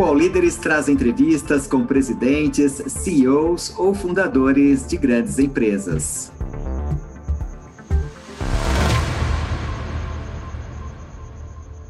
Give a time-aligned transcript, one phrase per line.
[0.00, 6.32] O All Líderes traz entrevistas com presidentes, CEOs ou fundadores de grandes empresas.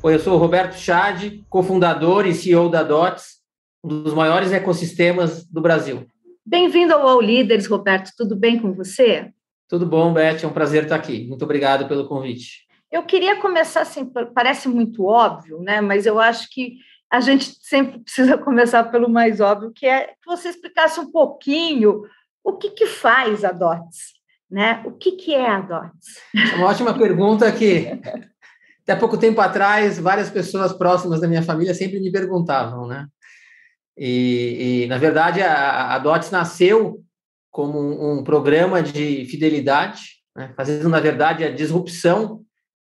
[0.02, 3.36] Oi, eu sou o Roberto Chad, cofundador e CEO da DOTS,
[3.84, 6.04] um dos maiores ecossistemas do Brasil.
[6.44, 8.10] Bem-vindo ao All Líderes, Roberto.
[8.16, 9.30] Tudo bem com você?
[9.68, 10.42] Tudo bom, Beth.
[10.42, 11.28] É um prazer estar aqui.
[11.28, 12.66] Muito obrigado pelo convite.
[12.90, 14.04] Eu queria começar assim,
[14.34, 15.80] parece muito óbvio, né?
[15.80, 16.74] Mas eu acho que
[17.10, 22.02] a gente sempre precisa começar pelo mais óbvio, que é que você explicasse um pouquinho
[22.44, 24.14] o que, que faz a DOTS,
[24.50, 24.82] né?
[24.86, 26.06] O que, que é a DOTS?
[26.52, 27.88] É uma ótima pergunta que
[28.82, 33.06] até pouco tempo atrás, várias pessoas próximas da minha família sempre me perguntavam, né?
[33.96, 37.04] E, e na verdade, a, a DOTS nasceu
[37.50, 40.52] como um, um programa de fidelidade, né?
[40.56, 42.42] fazendo, na verdade, a disrupção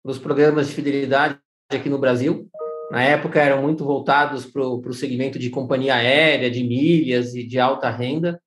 [0.05, 1.39] dos programas de fidelidade
[1.71, 2.49] aqui no Brasil.
[2.92, 7.59] Na época, eram muito voltados para o segmento de companhia aérea, de milhas e de
[7.59, 8.38] alta renda.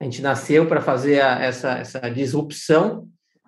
[0.00, 3.06] A gente nasceu para fazer a, essa, essa disrupção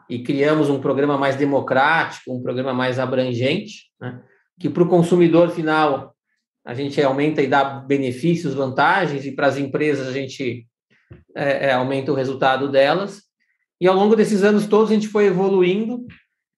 [0.09, 4.23] e criamos um programa mais democrático, um programa mais abrangente, né?
[4.57, 6.15] que para o consumidor final
[6.65, 10.65] a gente aumenta e dá benefícios, vantagens, e para as empresas a gente
[11.35, 13.21] é, é, aumenta o resultado delas.
[13.81, 16.07] E ao longo desses anos todos a gente foi evoluindo,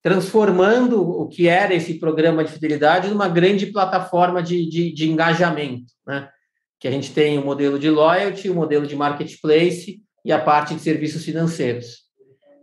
[0.03, 5.93] transformando o que era esse programa de fidelidade numa grande plataforma de, de, de engajamento,
[6.07, 6.29] né?
[6.79, 10.75] que a gente tem o modelo de loyalty, o modelo de marketplace e a parte
[10.75, 12.09] de serviços financeiros.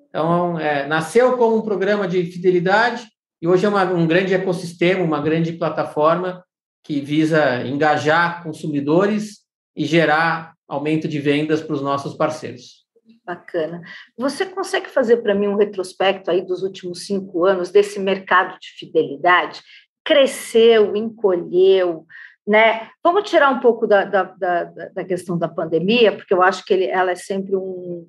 [0.09, 3.06] Então, é, nasceu como um programa de fidelidade
[3.41, 6.44] e hoje é uma, um grande ecossistema, uma grande plataforma
[6.83, 9.39] que visa engajar consumidores
[9.75, 12.84] e gerar aumento de vendas para os nossos parceiros.
[13.25, 13.81] Bacana.
[14.15, 18.69] Você consegue fazer para mim um retrospecto aí dos últimos cinco anos desse mercado de
[18.77, 19.61] fidelidade?
[20.03, 22.05] Cresceu, encolheu,
[22.45, 22.89] né?
[23.03, 26.73] Vamos tirar um pouco da, da, da, da questão da pandemia, porque eu acho que
[26.73, 28.07] ele, ela é sempre um,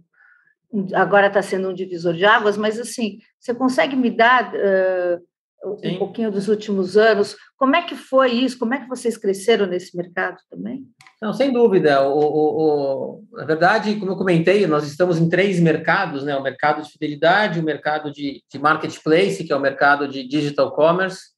[0.94, 5.22] agora está sendo um divisor de águas, mas assim, você consegue me dar uh,
[5.64, 7.36] um pouquinho dos últimos anos?
[7.56, 8.58] Como é que foi isso?
[8.58, 10.84] Como é que vocês cresceram nesse mercado também?
[11.20, 12.06] Não, sem dúvida.
[12.06, 16.36] O, o, o, na verdade, como eu comentei, nós estamos em três mercados, né?
[16.36, 20.72] O mercado de fidelidade, o mercado de, de marketplace, que é o mercado de digital
[20.72, 21.36] commerce,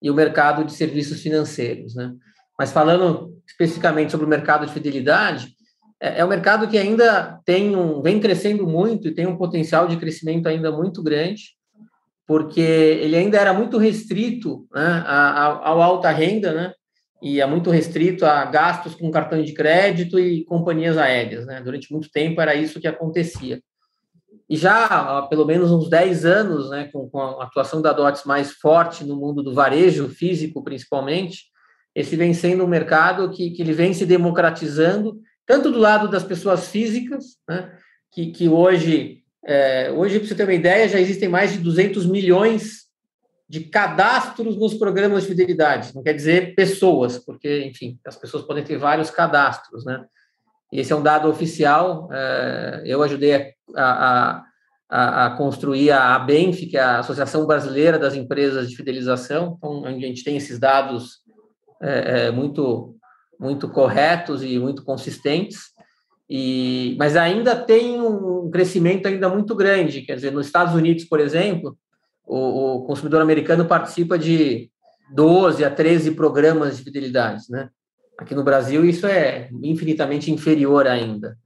[0.00, 2.12] e o mercado de serviços financeiros, né?
[2.58, 5.48] Mas falando especificamente sobre o mercado de fidelidade,
[6.00, 9.88] é, é um mercado que ainda tem um, vem crescendo muito e tem um potencial
[9.88, 11.55] de crescimento ainda muito grande,
[12.26, 16.72] porque ele ainda era muito restrito né, ao alta renda, né,
[17.22, 21.46] e é muito restrito a gastos com cartão de crédito e companhias aéreas.
[21.46, 21.60] Né?
[21.62, 23.60] Durante muito tempo era isso que acontecia.
[24.48, 28.24] E já há pelo menos uns 10 anos, né, com, com a atuação da DOTS
[28.24, 31.46] mais forte no mundo do varejo físico, principalmente,
[31.94, 36.22] esse vem sendo um mercado que, que ele vem se democratizando tanto do lado das
[36.22, 37.72] pessoas físicas, né,
[38.12, 42.04] que, que hoje, é, hoje para você ter uma ideia, já existem mais de 200
[42.06, 42.86] milhões
[43.48, 45.94] de cadastros nos programas de fidelidade.
[45.94, 50.04] Não quer dizer pessoas, porque, enfim, as pessoas podem ter vários cadastros, né?
[50.72, 52.08] Esse é um dado oficial.
[52.12, 54.42] É, eu ajudei a,
[54.90, 59.84] a, a, construir a ABENF, que é a Associação Brasileira das Empresas de Fidelização, então,
[59.84, 61.20] onde a gente tem esses dados
[61.80, 62.96] é, é muito
[63.38, 65.58] muito corretos e muito consistentes,
[66.28, 70.02] e, mas ainda tem um crescimento ainda muito grande.
[70.02, 71.76] Quer dizer, nos Estados Unidos, por exemplo,
[72.26, 74.70] o, o consumidor americano participa de
[75.12, 77.68] 12 a 13 programas de fidelidade, né?
[78.18, 81.36] Aqui no Brasil, isso é infinitamente inferior ainda.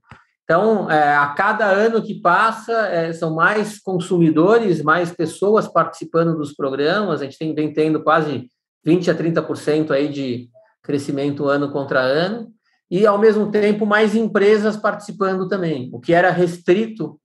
[0.43, 6.53] Então, é, a cada ano que passa, é, são mais consumidores, mais pessoas participando dos
[6.53, 7.21] programas.
[7.21, 8.47] A gente tem, vem tendo quase
[8.83, 10.49] 20 a 30% aí de,
[10.81, 12.51] crescimento ano contra ano,
[12.91, 17.17] e, ao mesmo tempo, mais empresas participando também, o que era restrito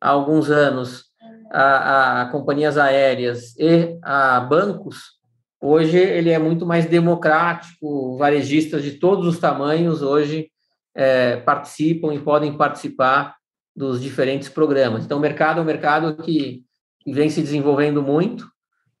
[0.00, 1.06] há alguns anos
[1.50, 5.18] a, a companhias aéreas e a bancos,
[5.60, 10.48] hoje ele é muito mais democrático, varejistas de todos os tamanhos hoje
[10.94, 13.34] é, participam e podem participar
[13.74, 15.04] dos diferentes programas.
[15.04, 16.64] Então, o mercado é um mercado que,
[17.04, 18.46] vem se desenvolvendo muito,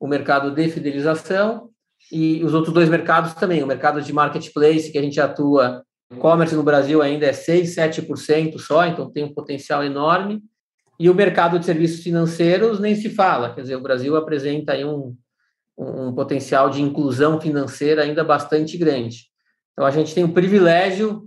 [0.00, 1.68] o mercado de fidelização
[2.10, 6.54] e os outros dois mercados também, o mercado de marketplace, que a gente atua, e-commerce
[6.54, 10.42] no Brasil ainda é 6, 7% só, então tem um potencial enorme,
[10.98, 14.84] e o mercado de serviços financeiros nem se fala, quer dizer, o Brasil apresenta aí
[14.84, 15.16] um,
[15.78, 19.30] um potencial de inclusão financeira ainda bastante grande.
[19.72, 21.26] Então, a gente tem o privilégio,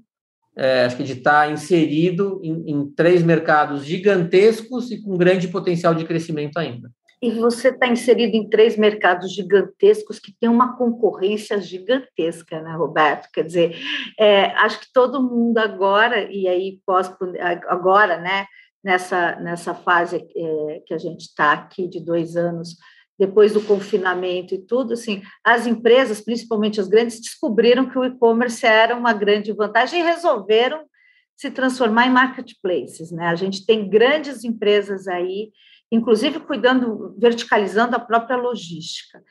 [0.56, 5.96] é, acho que, de estar inserido em, em três mercados gigantescos e com grande potencial
[5.96, 6.92] de crescimento ainda.
[7.24, 13.30] E você está inserido em três mercados gigantescos que tem uma concorrência gigantesca, né, Roberto?
[13.32, 13.78] Quer dizer,
[14.20, 17.10] é, acho que todo mundo agora, e aí pós
[17.70, 18.46] agora, né,
[18.84, 22.76] nessa, nessa fase é, que a gente está aqui de dois anos,
[23.18, 28.66] depois do confinamento e tudo, assim, as empresas, principalmente as grandes, descobriram que o e-commerce
[28.66, 30.84] era uma grande vantagem e resolveram
[31.38, 33.28] se transformar em marketplaces, né?
[33.28, 35.52] A gente tem grandes empresas aí
[35.94, 39.24] inclusive cuidando, verticalizando a própria logística.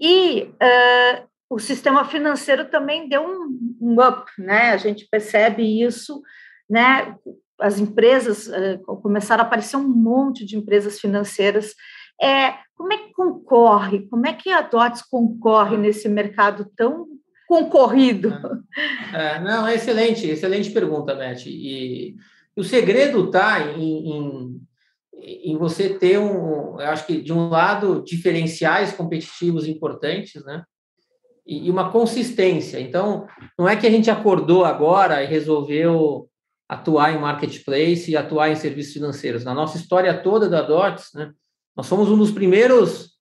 [0.00, 4.72] E uh, o sistema financeiro também deu um, um, up, né?
[4.72, 6.20] A gente percebe isso,
[6.68, 7.14] né?
[7.60, 11.72] As empresas uh, começaram a aparecer um monte de empresas financeiras.
[12.20, 14.08] É, como é que concorre?
[14.08, 17.06] Como é que a DOTS concorre nesse mercado tão
[17.46, 18.32] concorrido?
[19.14, 21.46] É, é não, é excelente, excelente pergunta, Beth.
[21.46, 22.16] E
[22.56, 24.68] o segredo está em, em
[25.20, 30.62] em você ter um, eu acho que de um lado diferenciais competitivos importantes, né?
[31.46, 32.78] E, uma consistência.
[32.78, 33.26] Então,
[33.58, 36.28] não é que a gente acordou agora e resolveu
[36.68, 39.44] atuar em marketplace e atuar em serviços financeiros.
[39.44, 41.32] Na nossa história toda da Dots, né?
[41.74, 43.12] Nós somos um dos primeiros,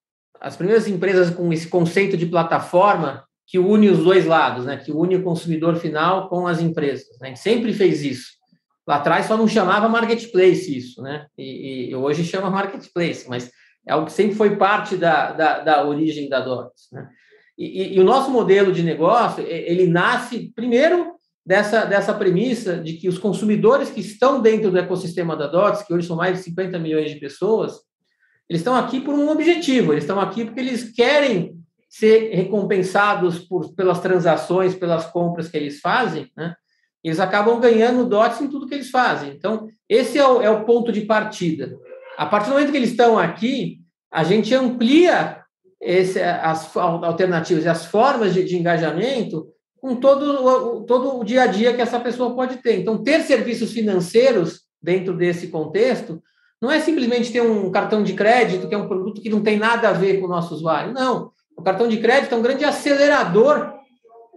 [0.41, 4.75] as primeiras empresas com esse conceito de plataforma que une os dois lados, né?
[4.75, 7.17] Que une o consumidor final com as empresas.
[7.21, 7.27] Né?
[7.27, 8.36] A gente sempre fez isso.
[8.87, 11.27] Lá atrás só não chamava marketplace isso, né?
[11.37, 13.51] E, e hoje chama marketplace, mas
[13.85, 17.09] é algo que sempre foi parte da, da, da origem da Dots, né?
[17.57, 22.93] E, e, e, o nosso modelo de negócio, ele nasce primeiro dessa, dessa premissa de
[22.93, 26.43] que os consumidores que estão dentro do ecossistema da Dots, que hoje são mais de
[26.43, 27.73] 50 milhões de pessoas,
[28.47, 31.57] eles estão aqui por um objetivo, eles estão aqui porque eles querem
[31.89, 36.55] ser recompensados por, pelas transações, pelas compras que eles fazem, né?
[37.03, 39.31] Eles acabam ganhando DOTs em tudo que eles fazem.
[39.31, 41.77] Então, esse é o, é o ponto de partida.
[42.17, 43.79] A partir do momento que eles estão aqui,
[44.11, 45.41] a gente amplia
[45.79, 49.47] esse, as alternativas e as formas de, de engajamento
[49.79, 52.79] com todo o, todo o dia a dia que essa pessoa pode ter.
[52.79, 56.21] Então, ter serviços financeiros dentro desse contexto
[56.61, 59.57] não é simplesmente ter um cartão de crédito, que é um produto que não tem
[59.57, 60.91] nada a ver com o nosso usuário.
[60.91, 61.31] Não.
[61.55, 63.76] O cartão de crédito é um grande acelerador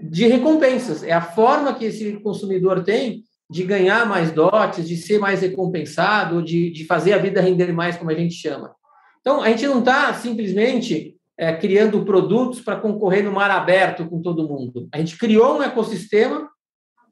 [0.03, 1.03] de recompensas.
[1.03, 6.43] É a forma que esse consumidor tem de ganhar mais dotes, de ser mais recompensado,
[6.43, 8.73] de, de fazer a vida render mais, como a gente chama.
[9.21, 14.23] Então, a gente não está simplesmente é, criando produtos para concorrer no mar aberto com
[14.23, 14.89] todo mundo.
[14.93, 16.49] A gente criou um ecossistema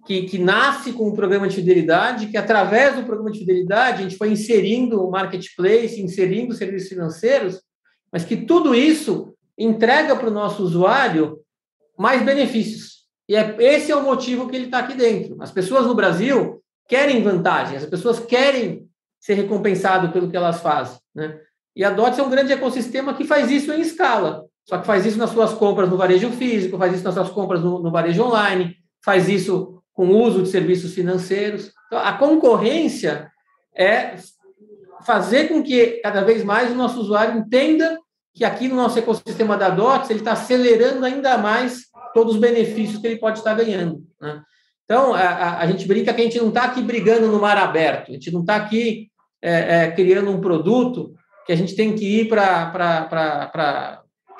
[0.06, 4.02] que, que nasce com um programa de fidelidade, que através do programa de fidelidade a
[4.02, 7.61] gente foi inserindo o marketplace, inserindo serviços financeiros,
[8.12, 11.38] mas que tudo isso entrega para o nosso usuário
[11.99, 12.99] mais benefícios.
[13.29, 15.37] E é, esse é o motivo que ele está aqui dentro.
[15.41, 18.89] As pessoas no Brasil querem vantagem, as pessoas querem
[19.21, 20.99] ser recompensado pelo que elas fazem.
[21.15, 21.39] Né?
[21.77, 24.47] E a DOTS é um grande ecossistema que faz isso em escala.
[24.65, 27.62] Só que faz isso nas suas compras no varejo físico, faz isso nas suas compras
[27.62, 31.73] no, no varejo online, faz isso com o uso de serviços financeiros.
[31.87, 33.31] Então, a concorrência
[33.75, 34.15] é
[35.05, 37.99] fazer com que cada vez mais o nosso usuário entenda
[38.35, 43.01] que aqui no nosso ecossistema da DOTS ele está acelerando ainda mais todos os benefícios
[43.01, 44.03] que ele pode estar ganhando.
[44.21, 44.43] Né?
[44.85, 48.11] Então, a, a, gente brinca que a gente não está aqui brigando no mar aberto,
[48.11, 49.11] a gente não está aqui
[49.43, 51.15] é, é, criando um produto
[51.47, 53.09] que a gente tem que ir para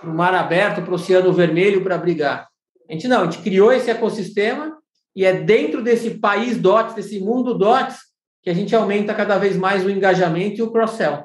[0.03, 2.49] o mar aberto, para o Oceano Vermelho para brigar.
[2.89, 4.77] A gente não, a gente criou esse ecossistema
[5.15, 7.99] e é dentro desse país DOTS, desse mundo DOTS,
[8.43, 11.25] que a gente aumenta cada vez mais o engajamento e o cross-sell.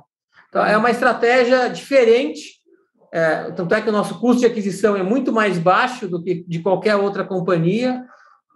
[0.50, 2.63] Então, é uma estratégia diferente
[3.14, 6.44] é, tanto é que o nosso custo de aquisição é muito mais baixo do que
[6.48, 8.04] de qualquer outra companhia,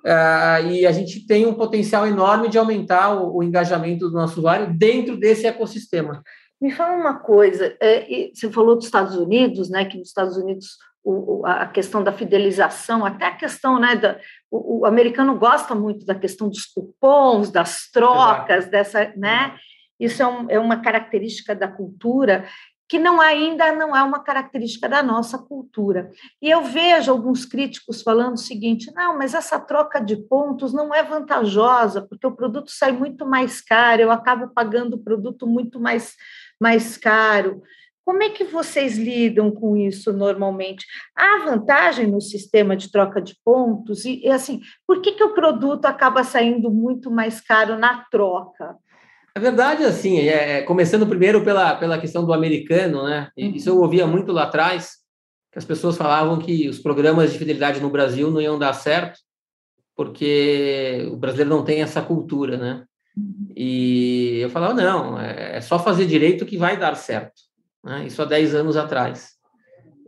[0.03, 4.39] é, e a gente tem um potencial enorme de aumentar o, o, engajamento do nosso
[4.39, 6.23] usuário dentro desse ecossistema.
[6.59, 10.69] Me fala uma coisa, é, você falou dos Estados Unidos, né, que nos Estados Unidos
[11.03, 16.03] o, a questão da fidelização, até a questão, né, da, o, o, americano gosta muito
[16.03, 18.71] da questão dos cupons, das trocas, Exato.
[18.71, 19.55] dessa, né,
[19.99, 22.45] isso é, um, é, uma característica da cultura
[22.89, 26.10] que não ainda não é uma característica da nossa cultura.
[26.41, 30.94] E eu vejo alguns críticos falando o seguinte: não, mas essa troca de pontos não
[30.94, 35.79] é vantajosa, porque o produto sai muito mais caro, eu acabo pagando o produto muito
[35.79, 36.15] mais,
[36.60, 37.62] mais caro.
[38.06, 40.86] Como é que vocês lidam com isso normalmente?
[41.13, 44.06] Há vantagem no sistema de troca de pontos?
[44.06, 48.77] E, e assim, por que, que o produto acaba saindo muito mais caro na troca?
[49.38, 53.29] A verdade, assim, é, começando primeiro pela, pela questão do americano, né?
[53.38, 53.51] Uhum.
[53.51, 54.94] Isso eu ouvia muito lá atrás,
[55.51, 59.20] que as pessoas falavam que os programas de fidelidade no Brasil não iam dar certo,
[59.96, 62.84] porque o brasileiro não tem essa cultura, né?
[63.15, 63.50] Uhum.
[63.56, 67.39] E eu falava, não, é, é só fazer direito que vai dar certo.
[67.84, 68.08] né?
[68.08, 69.34] isso há 10 anos atrás.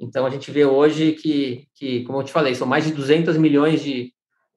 [0.01, 3.37] Então, a gente vê hoje que, que, como eu te falei, são mais de 200
[3.37, 4.11] milhões de,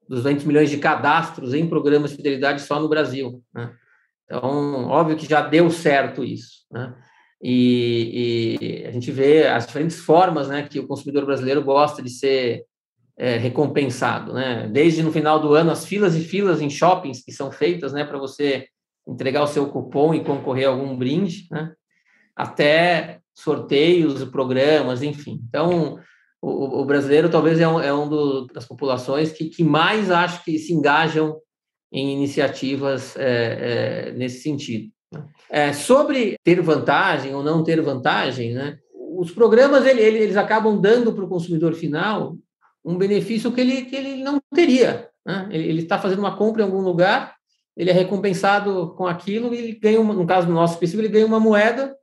[0.09, 3.39] 200 milhões de cadastros em programas de fidelidade só no Brasil.
[3.53, 3.71] Né?
[4.25, 6.65] Então, óbvio que já deu certo isso.
[6.71, 6.93] Né?
[7.41, 12.09] E, e, a gente vê as diferentes formas né, que o consumidor brasileiro gosta de
[12.09, 12.65] ser
[13.17, 14.33] é, recompensado.
[14.33, 14.69] Né?
[14.71, 18.03] Desde no final do ano, as filas e filas em shoppings que são feitas né,
[18.03, 18.67] para você
[19.07, 21.73] entregar o seu cupom e concorrer a algum brinde, né?
[22.35, 25.41] até sorteios, programas, enfim.
[25.47, 25.99] Então,
[26.41, 30.43] o, o brasileiro talvez é um, é um do, das populações que, que mais acho
[30.43, 31.37] que se engajam
[31.93, 34.91] em iniciativas é, é, nesse sentido.
[35.11, 35.23] Né?
[35.49, 38.79] É, sobre ter vantagem ou não ter vantagem, né?
[39.15, 42.35] os programas ele, ele, eles acabam dando para o consumidor final
[42.83, 45.07] um benefício que ele, que ele não teria.
[45.25, 45.47] Né?
[45.51, 47.35] Ele está fazendo uma compra em algum lugar,
[47.77, 51.13] ele é recompensado com aquilo e ele ganha, uma, no caso do nosso específico, ele
[51.13, 51.95] ganha uma moeda,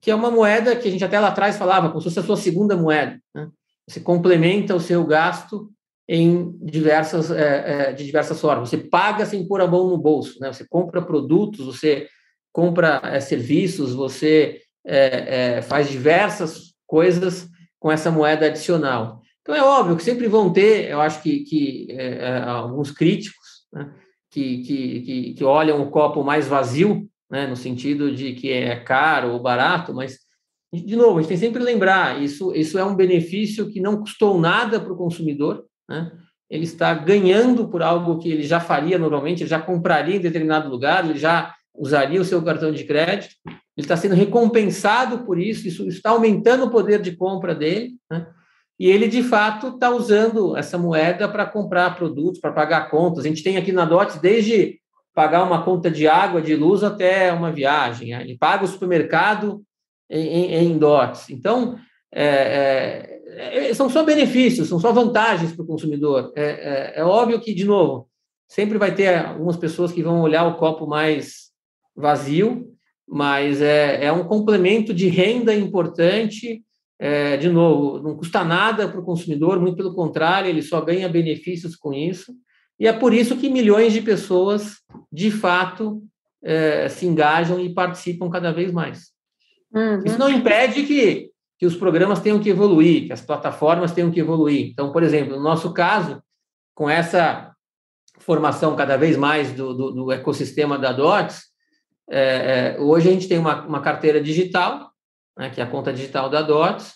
[0.00, 2.22] que é uma moeda que a gente até lá atrás falava, como se fosse a
[2.22, 3.20] sua segunda moeda.
[3.34, 3.48] Né?
[3.86, 5.70] Você complementa o seu gasto
[6.08, 8.68] em diversas, é, é, de diversas formas.
[8.68, 10.52] Você paga sem pôr a mão no bolso, né?
[10.52, 12.08] Você compra produtos, você
[12.52, 14.60] compra é, serviços, você
[15.66, 19.20] faz diversas coisas com essa moeda adicional.
[19.42, 21.88] Então é óbvio que sempre vão ter, eu acho que, que
[22.46, 23.92] alguns críticos né?
[24.30, 27.48] que, que, que, que olham o copo mais vazio, né?
[27.48, 30.20] no sentido de que é caro ou barato, mas
[30.72, 33.98] de novo, a gente tem sempre que lembrar, isso, isso é um benefício que não
[33.98, 36.12] custou nada para o consumidor, né?
[36.48, 40.68] ele está ganhando por algo que ele já faria normalmente, ele já compraria em determinado
[40.68, 45.68] lugar, ele já usaria o seu cartão de crédito, ele está sendo recompensado por isso,
[45.68, 48.26] isso está aumentando o poder de compra dele, né?
[48.78, 53.24] e ele, de fato, está usando essa moeda para comprar produtos, para pagar contas.
[53.24, 54.78] A gente tem aqui na DOT desde
[55.14, 58.12] pagar uma conta de água, de luz, até uma viagem.
[58.12, 59.62] Ele paga o supermercado
[60.10, 61.30] em, em DOTs.
[61.30, 61.78] Então,
[62.12, 66.32] é, é, é, são só benefícios, são só vantagens para o consumidor.
[66.36, 68.08] É, é, é, óbvio que, de novo,
[68.48, 71.50] sempre vai ter algumas pessoas que vão olhar o copo mais
[71.94, 72.72] vazio,
[73.08, 76.62] mas é, um complemento de renda importante.
[77.38, 81.76] De novo, não custa nada para o consumidor, muito pelo contrário, ele só ganha benefícios
[81.76, 82.32] com isso.
[82.80, 84.76] E é por isso que milhões de pessoas,
[85.12, 86.02] de fato,
[86.88, 89.10] se engajam e participam cada vez mais.
[89.74, 90.02] Uhum.
[90.06, 94.20] Isso não impede que, que os programas tenham que evoluir, que as plataformas tenham que
[94.20, 94.70] evoluir.
[94.70, 96.22] Então, por exemplo, no nosso caso,
[96.74, 97.52] com essa
[98.18, 101.44] formação cada vez mais do, do, do ecossistema da DOTS,
[102.08, 104.90] é, é, hoje a gente tem uma, uma carteira digital,
[105.36, 106.94] né, que é a conta digital da DOTS,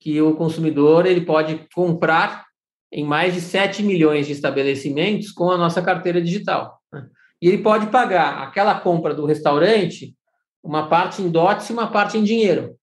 [0.00, 2.46] que o consumidor ele pode comprar
[2.90, 6.80] em mais de 7 milhões de estabelecimentos com a nossa carteira digital.
[6.92, 7.06] Né?
[7.40, 10.14] E ele pode pagar aquela compra do restaurante
[10.62, 12.76] uma parte em dotes e uma parte em dinheiro.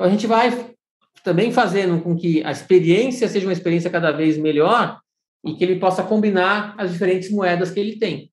[0.00, 0.50] Então, a gente vai
[1.22, 4.98] também fazendo com que a experiência seja uma experiência cada vez melhor
[5.44, 8.32] e que ele possa combinar as diferentes moedas que ele tem.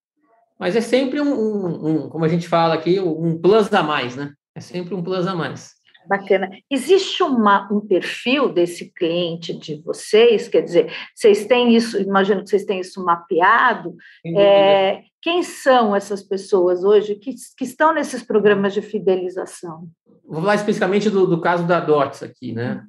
[0.57, 4.15] Mas é sempre um, um, um como a gente fala aqui, um plus a mais,
[4.15, 4.31] né?
[4.55, 5.73] É sempre um plus a mais.
[6.07, 6.49] Bacana.
[6.71, 10.47] Existe uma, um perfil desse cliente de vocês?
[10.47, 13.93] Quer dizer, vocês têm isso, imagino que vocês têm isso mapeado.
[14.37, 19.89] É, quem são essas pessoas hoje que, que estão nesses programas de fidelização?
[20.27, 22.83] Vou falar especificamente do, do caso da DOTS aqui, né?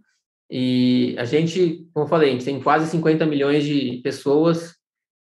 [0.51, 4.75] E a gente, como eu falei, a gente tem quase 50 milhões de pessoas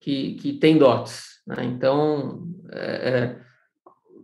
[0.02, 1.42] que, que têm DOTS.
[1.48, 1.64] Né?
[1.66, 3.40] Então, é, é,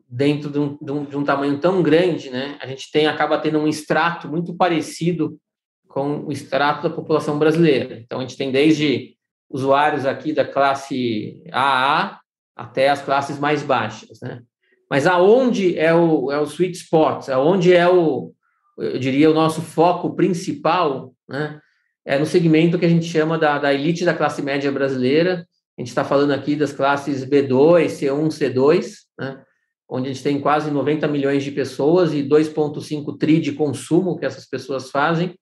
[0.10, 3.38] dentro de um, de, um, de um, tamanho tão grande, né, a gente tem acaba
[3.38, 5.40] tendo um extrato muito parecido
[5.88, 8.00] com o extrato da população brasileira.
[8.00, 9.16] Então, a gente tem desde
[9.50, 12.20] usuários aqui da classe AA
[12.56, 14.42] até as classes mais baixas, né?
[14.90, 18.34] Mas aonde é o, é o sweet spot, aonde é o,
[18.78, 21.60] eu diria, o nosso foco principal, né?
[22.06, 25.46] É no segmento que a gente chama da, da elite da classe média brasileira.
[25.78, 29.44] A gente está falando aqui das classes B2, C1, C2, né?
[29.88, 34.26] onde a gente tem quase 90 milhões de pessoas e 2,5 tri de consumo que
[34.26, 35.36] essas pessoas fazem.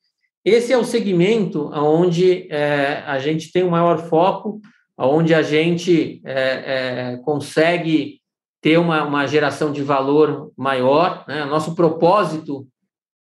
[0.44, 4.60] Esse é o segmento onde é, a gente tem o maior foco
[4.98, 8.20] onde a gente é, é, consegue
[8.68, 11.24] ter uma, uma geração de valor maior.
[11.26, 11.46] Né?
[11.46, 12.68] Nosso propósito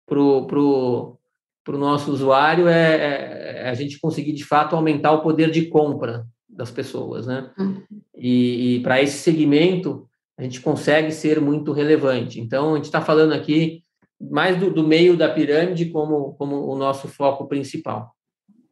[0.08, 1.20] para o pro,
[1.64, 5.68] pro nosso usuário é, é, é, a gente conseguir, de fato, aumentar o poder de
[5.68, 7.28] compra das pessoas.
[7.28, 7.48] Né?
[7.60, 7.80] Uhum.
[8.18, 12.42] E, e para esse segmento, a gente consegue ser muito relevante.
[12.42, 13.84] Então, a gente está falando aqui
[14.20, 18.15] mais do, do, meio da pirâmide como, como o nosso foco principal.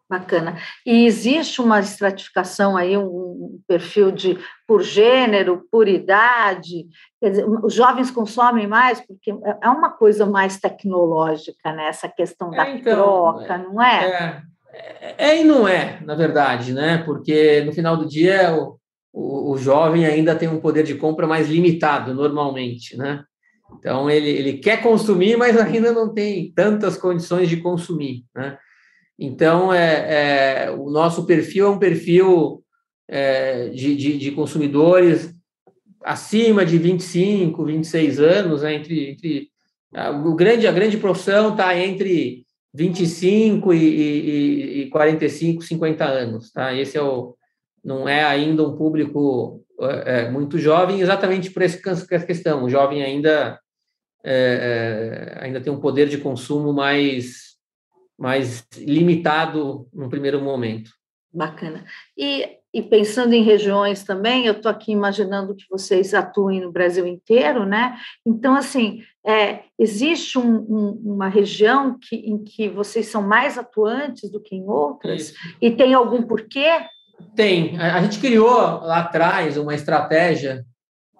[0.10, 0.58] Bacana.
[0.86, 6.88] E existe uma estratificação aí, um perfil de por gênero, por idade?
[7.20, 11.88] Quer dizer, os jovens consomem mais porque é uma coisa mais tecnológica, né?
[11.88, 14.44] Essa questão da é, então, troca, não é?
[14.74, 15.16] é?
[15.18, 15.42] é?
[15.42, 17.00] e não é, na verdade, né?
[17.00, 18.78] Porque no final do dia o,
[19.12, 23.24] o, o jovem ainda tem um poder de compra mais limitado, normalmente, né?
[23.80, 28.58] Então ele, ele quer consumir, mas ainda não tem tantas condições de consumir, né?
[29.18, 32.64] Então, é, é, o nosso perfil é um perfil
[33.08, 35.34] é, de, de, de, consumidores
[36.04, 39.50] acima de 25, 26 anos, né, entre, entre
[39.94, 42.44] a, o grande, a grande profissão está entre
[42.74, 46.52] 25 e, e, e 45, 50 anos.
[46.52, 46.74] Tá?
[46.74, 47.36] Esse é o,
[47.84, 52.64] não é ainda um público é, é muito jovem, exatamente por essa questão.
[52.64, 53.60] O jovem ainda,
[54.24, 57.53] é, é, ainda tem um poder de consumo mais
[58.24, 60.92] mais limitado no primeiro momento.
[61.34, 61.84] Bacana.
[62.18, 67.06] E, e pensando em regiões também, eu estou aqui imaginando que vocês atuem no Brasil
[67.06, 67.98] inteiro, né?
[68.26, 74.32] Então, assim, é, existe um, um, uma região que, em que vocês são mais atuantes
[74.32, 75.22] do que em outras?
[75.22, 75.34] Isso.
[75.62, 76.70] E tem algum porquê?
[77.36, 77.78] Tem.
[77.78, 80.64] A, a gente criou lá atrás uma estratégia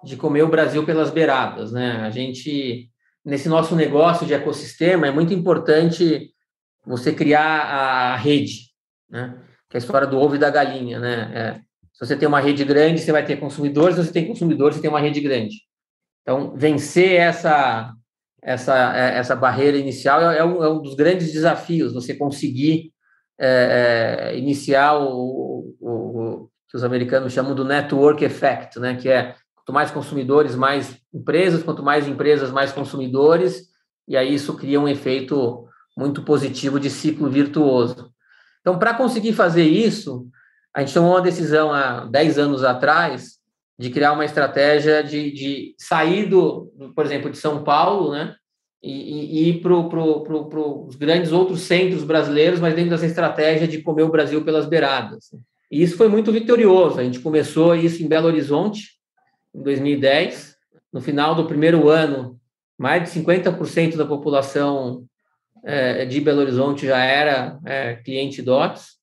[0.02, 2.00] de comer o Brasil pelas beiradas, né?
[2.00, 2.88] A gente,
[3.22, 6.33] nesse nosso negócio de ecossistema, é muito importante
[6.86, 8.70] você criar a rede,
[9.08, 9.40] né?
[9.68, 11.30] Que é a história do ovo e da galinha, né?
[11.34, 11.60] É,
[11.92, 14.82] se você tem uma rede grande, você vai ter consumidores, se você tem consumidores, você
[14.82, 15.56] tem uma rede grande.
[16.22, 17.92] Então, vencer essa
[18.42, 22.92] essa essa barreira inicial é, é, um, é um, dos grandes desafios, você conseguir
[23.38, 28.96] é, é, iniciar o, o, o, que os americanos chamam do network effect, né?
[28.96, 33.68] Que é quanto mais consumidores, mais empresas, quanto mais empresas, mais consumidores,
[34.06, 38.12] e aí isso cria um efeito muito positivo de ciclo virtuoso.
[38.60, 40.26] Então, para conseguir fazer isso,
[40.74, 43.38] a gente tomou uma decisão há 10 anos atrás
[43.78, 48.34] de criar uma estratégia de, de sair, do, por exemplo, de São Paulo, né?
[48.82, 53.06] E, e ir para pro, pro, pro, os grandes outros centros brasileiros, mas dentro dessa
[53.06, 55.30] estratégia de comer o Brasil pelas beiradas.
[55.70, 57.00] E isso foi muito vitorioso.
[57.00, 58.90] A gente começou isso em Belo Horizonte,
[59.54, 60.54] em 2010.
[60.92, 62.38] No final do primeiro ano,
[62.78, 65.04] mais de 50% da população
[65.64, 68.94] é, de Belo Horizonte já era é, cliente DOTS,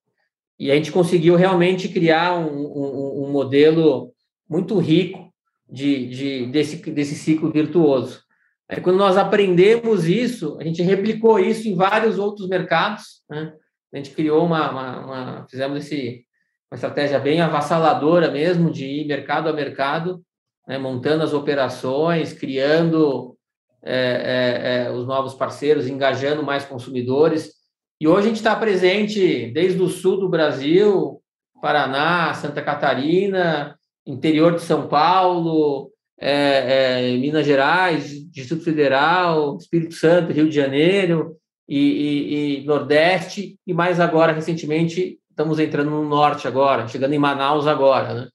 [0.59, 4.11] e a gente conseguiu realmente criar um, um, um modelo
[4.47, 5.31] muito rico
[5.67, 8.21] de, de, desse, desse ciclo virtuoso.
[8.69, 13.23] Aí, quando nós aprendemos isso, a gente replicou isso em vários outros mercados.
[13.29, 13.53] Né?
[13.93, 16.25] A gente criou uma, uma, uma, fizemos esse,
[16.71, 20.21] uma estratégia bem avassaladora mesmo de ir mercado a mercado,
[20.67, 20.77] né?
[20.77, 23.35] montando as operações, criando
[23.83, 27.53] é, é, é, os novos parceiros, engajando mais consumidores.
[27.99, 31.21] E hoje a gente está presente desde o sul do Brasil,
[31.61, 40.31] Paraná, Santa Catarina, interior de São Paulo, é, é, Minas Gerais, Distrito Federal, Espírito Santo,
[40.31, 41.35] Rio de Janeiro
[41.67, 47.19] e, e, e, Nordeste, e mais agora, recentemente, estamos entrando no Norte agora, chegando em
[47.19, 48.13] Manaus agora.
[48.13, 48.27] Né?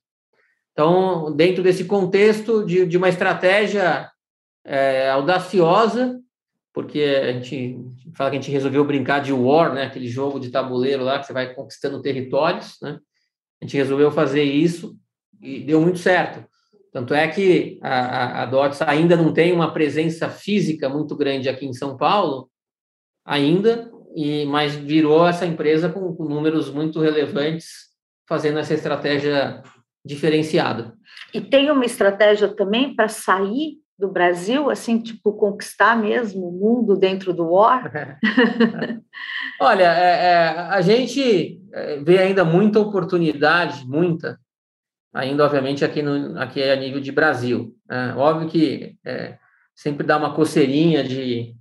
[0.72, 4.10] Então, dentro desse contexto de, de uma estratégia
[4.66, 6.20] é, audaciosa,
[6.74, 7.78] porque a gente
[8.14, 9.84] fala que a gente resolveu brincar de War, né?
[9.84, 12.98] Aquele jogo de tabuleiro lá que você vai conquistando territórios, né?
[13.62, 14.98] A gente resolveu fazer isso
[15.40, 16.44] e deu muito certo.
[16.92, 21.64] Tanto é que a, a, DOTS ainda não tem uma presença física muito grande aqui
[21.64, 22.50] em São Paulo,
[23.24, 27.86] ainda, e mas virou essa empresa com, com números muito relevantes,
[28.28, 29.62] fazendo essa estratégia
[30.04, 30.94] diferenciada.
[31.32, 36.96] E tem uma estratégia também para sair do Brasil, assim, tipo, conquistar mesmo o mundo
[36.96, 38.18] dentro do War?
[39.60, 44.38] Olha, é, é, a gente é, vê ainda muita oportunidade, muita,
[45.14, 47.74] ainda, obviamente, aqui, no, aqui a nível de Brasil.
[47.88, 48.14] Né?
[48.16, 49.38] Óbvio que é,
[49.74, 51.54] sempre dá uma coceirinha de,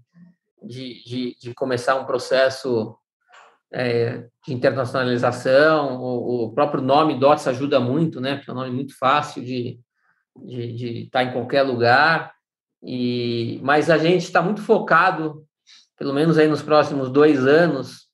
[0.61, 2.97] de, de, de começar um processo
[3.71, 8.35] é, de internacionalização, o, o, próprio nome DOTS ajuda muito, né?
[8.35, 9.79] Porque é um nome muito fácil de,
[10.35, 12.33] de, estar em qualquer lugar.
[12.83, 15.43] E, mas a gente está muito focado,
[15.97, 18.05] pelo menos aí nos próximos dois anos,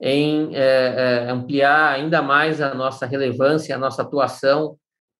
[0.00, 4.76] em é, é, ampliar ainda mais a nossa relevância, a nossa atuação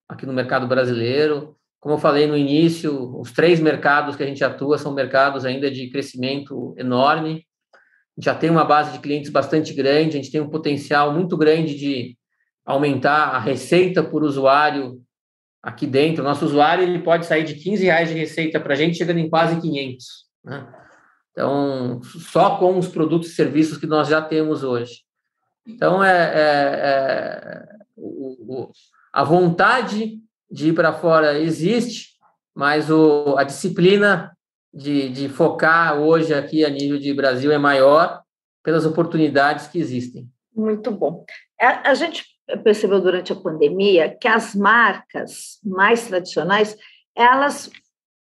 [0.08, 1.56] aqui no mercado brasileiro.
[1.78, 5.70] Como eu falei no início, os três mercados que a gente atua são mercados ainda
[5.70, 7.46] de crescimento enorme.
[8.18, 11.74] Já tem uma base de clientes bastante grande, a gente tem um potencial muito grande
[11.74, 12.18] de
[12.66, 15.00] aumentar a receita por usuário
[15.62, 18.96] aqui dentro, nosso usuário ele pode sair de 15 reais de receita para a gente,
[18.96, 20.06] chegando em quase 500.
[20.44, 20.66] Né?
[21.32, 25.02] Então, só com os produtos e serviços que nós já temos hoje.
[25.66, 28.72] Então, é, é, é o, o,
[29.12, 30.18] a vontade
[30.50, 32.10] de ir para fora existe,
[32.54, 34.36] mas o, a disciplina
[34.72, 38.22] de, de focar hoje aqui a nível de Brasil é maior
[38.62, 40.28] pelas oportunidades que existem.
[40.54, 41.24] Muito bom.
[41.60, 42.24] A, a gente
[42.58, 46.76] percebeu durante a pandemia que as marcas mais tradicionais
[47.16, 47.70] elas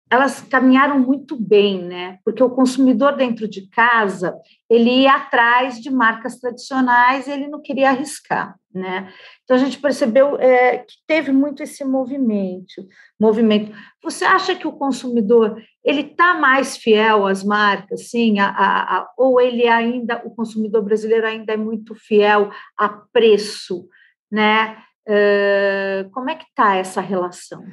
[0.10, 2.20] elas caminharam muito bem, né?
[2.24, 4.34] Porque o consumidor dentro de casa
[4.70, 9.12] ele ia atrás de marcas tradicionais, ele não queria arriscar, né?
[9.44, 12.88] Então a gente percebeu é, que teve muito esse movimento.
[13.20, 13.76] Movimento.
[14.02, 18.40] Você acha que o consumidor ele está mais fiel às marcas, sim?
[18.40, 23.90] A, a, a, ou ele ainda, o consumidor brasileiro ainda é muito fiel a preço,
[24.32, 24.78] né?
[25.08, 27.64] Uh, como é que está essa relação?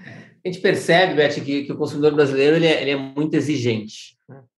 [0.44, 4.16] A gente percebe, Beth, que, que o consumidor brasileiro ele é, ele é muito exigente.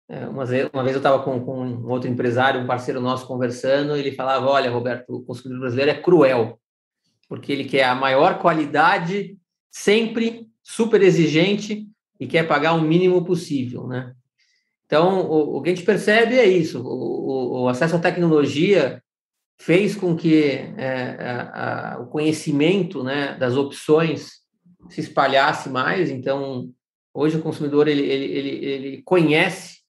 [0.08, 3.26] É, uma, vez, uma vez eu estava com, com um outro empresário, um parceiro nosso
[3.26, 6.60] conversando, e ele falava: Olha, Roberto, o consumidor brasileiro é cruel,
[7.28, 9.38] porque ele quer a maior qualidade,
[9.72, 11.88] sempre super exigente
[12.20, 14.14] e quer pagar o mínimo possível, né?
[14.86, 19.02] Então, o, o que a gente percebe é isso: o, o acesso à tecnologia
[19.60, 20.44] fez com que
[20.78, 24.42] é, a, a, o conhecimento né, das opções
[24.90, 26.10] se espalhasse mais.
[26.10, 26.70] Então,
[27.14, 29.80] hoje o consumidor ele, ele, ele, ele conhece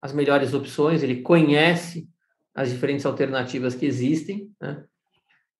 [0.00, 2.08] as melhores opções, ele conhece
[2.54, 4.84] as diferentes alternativas que existem, né?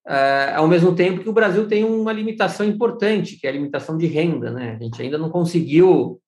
[0.05, 3.97] Uh, ao mesmo tempo que o Brasil tem uma limitação importante, que é a limitação
[3.97, 4.73] de renda, né?
[4.73, 6.21] A gente ainda não conseguiu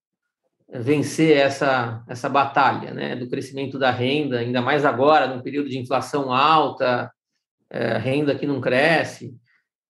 [0.73, 3.17] vencer essa, essa batalha, né?
[3.17, 7.11] Do crescimento da renda, ainda mais agora, num período de inflação alta,
[7.75, 9.35] é, renda que não cresce.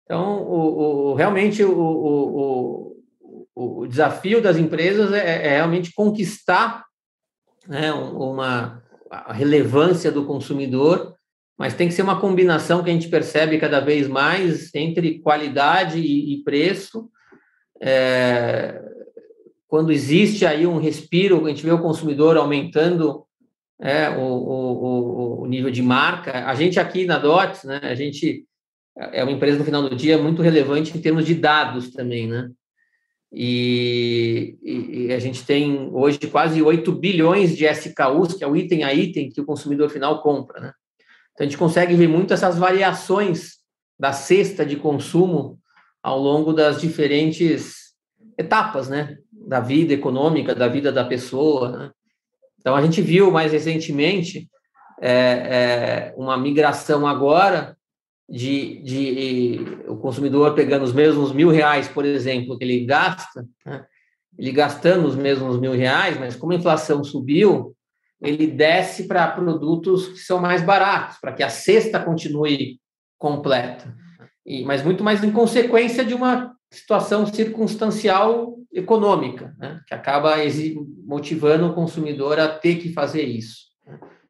[0.04, 2.96] Então, o, o realmente, o, o,
[3.54, 6.84] o, desafio das empresas é, é realmente conquistar
[7.68, 8.82] né, uma
[9.28, 11.14] relevância do consumidor,
[11.58, 16.00] mas tem que ser uma combinação que a gente percebe cada vez mais entre qualidade
[16.00, 17.10] e, e preço.
[17.80, 18.82] É,
[19.68, 23.26] quando existe aí um respiro, a gente vê o consumidor aumentando
[23.80, 26.46] é, o, o, o, nível de marca.
[26.46, 28.46] A gente aqui na DOTS, né, a gente
[28.96, 32.50] é uma empresa no final do dia muito relevante em termos de dados também, né?
[33.36, 38.84] E, e, a gente tem hoje quase 8 bilhões de SKUs, que é o item
[38.84, 40.72] a item que o consumidor final compra, né?
[41.32, 43.54] Então a gente consegue ver muito essas variações
[43.98, 45.58] da cesta de consumo
[46.00, 47.92] ao longo das diferentes
[48.38, 49.18] etapas, né?
[49.32, 51.90] Da vida econômica, da vida da pessoa, né?
[52.64, 54.48] Então, a gente viu mais recentemente
[54.98, 57.76] é, é, uma migração agora
[58.26, 63.84] de, de, o consumidor pegando os mesmos mil reais, por exemplo, que ele gasta, né?
[64.38, 67.76] ele gastando os mesmos mil reais, mas como a inflação subiu,
[68.18, 72.80] ele desce para produtos que são mais baratos, para que a cesta continue
[73.18, 73.94] completa.
[74.46, 80.34] E, mas muito mais em consequência de uma situação circunstancial econômica, né, que acaba
[81.06, 83.64] motivando o consumidor a ter que fazer isso.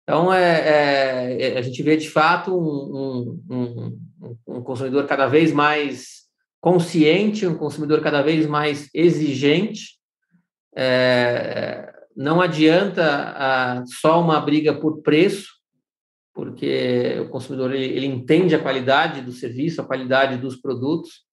[0.02, 3.98] Então, é, é, é a gente vê de fato um, um,
[4.46, 6.24] um, consumidor cada vez mais
[6.60, 9.98] consciente, um consumidor cada vez mais exigente.
[10.76, 15.54] É, não adianta a, só uma briga por preço,
[16.34, 21.24] porque o consumidor ele, ele entende a qualidade do serviço, a qualidade dos produtos,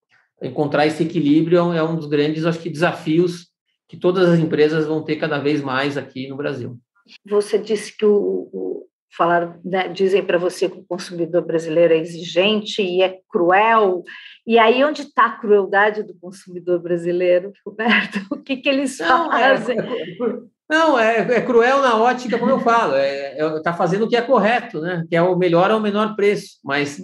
[0.42, 3.48] encontrar esse equilíbrio é um dos grandes, acho que, desafios
[3.88, 6.78] que todas as empresas vão ter cada vez mais aqui no Brasil.
[7.26, 11.98] Você disse que o, o falar, né, dizem para você que o consumidor brasileiro é
[11.98, 14.04] exigente e é cruel.
[14.48, 18.20] E aí, onde está a crueldade do consumidor brasileiro, Roberto?
[18.32, 19.78] O que, que eles não, é, fazem?
[19.78, 19.84] É,
[20.70, 24.10] não, é, é, cruel na ótica, como eu falo, está é, é tá fazendo o
[24.10, 25.06] que é correto, né?
[25.10, 27.04] que é o melhor ao menor preço, mas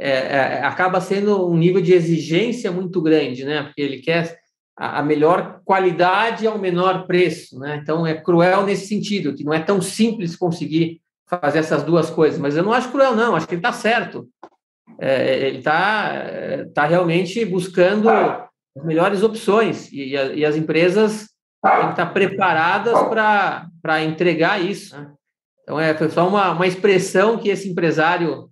[0.00, 3.64] é, é, acaba sendo um nível de exigência muito grande, né?
[3.64, 4.38] Porque ele quer
[4.76, 7.80] a, a melhor qualidade ao menor preço, né?
[7.82, 12.38] Então é cruel nesse sentido, que não é tão simples conseguir fazer essas duas coisas.
[12.38, 13.34] Mas eu não acho cruel, não.
[13.34, 14.28] Acho que ele está certo.
[15.00, 16.12] É, ele está
[16.74, 21.28] tá realmente buscando as melhores opções e, e as empresas
[21.62, 22.94] têm que estar preparadas
[23.82, 24.96] para entregar isso.
[24.96, 25.12] Né?
[25.62, 28.48] Então, é, só uma, uma expressão que esse empresário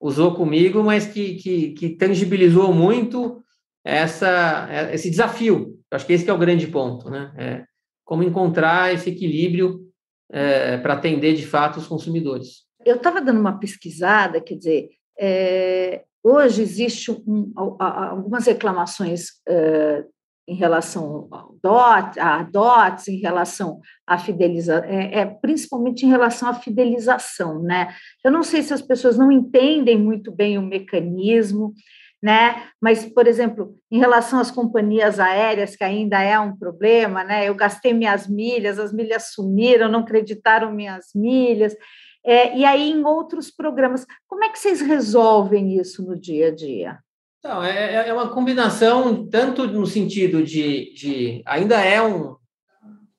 [0.00, 3.42] usou comigo, mas que, que, que tangibilizou muito
[3.84, 5.76] essa, esse desafio.
[5.90, 7.32] Eu acho que esse é o grande ponto, né?
[7.36, 7.68] É
[8.08, 9.86] como encontrar esse equilíbrio
[10.32, 12.64] é, para atender de fato os consumidores.
[12.82, 14.88] Eu estava dando uma pesquisada, quer dizer,
[15.20, 20.06] é, hoje existe um, algumas reclamações é,
[20.48, 26.48] em relação ao DOT, a DOTS, em relação à fidelização, é, é, principalmente em relação
[26.48, 27.94] à fidelização, né?
[28.24, 31.74] Eu não sei se as pessoas não entendem muito bem o mecanismo,
[32.22, 32.64] né?
[32.80, 37.46] Mas, por exemplo, em relação às companhias aéreas, que ainda é um problema, né?
[37.46, 41.76] Eu gastei minhas milhas, as milhas sumiram, não acreditaram minhas milhas.
[42.24, 46.54] É, e aí, em outros programas, como é que vocês resolvem isso no dia a
[46.54, 46.98] dia?
[47.42, 52.36] Não, é, é, é uma combinação, tanto no sentido de, de ainda é um,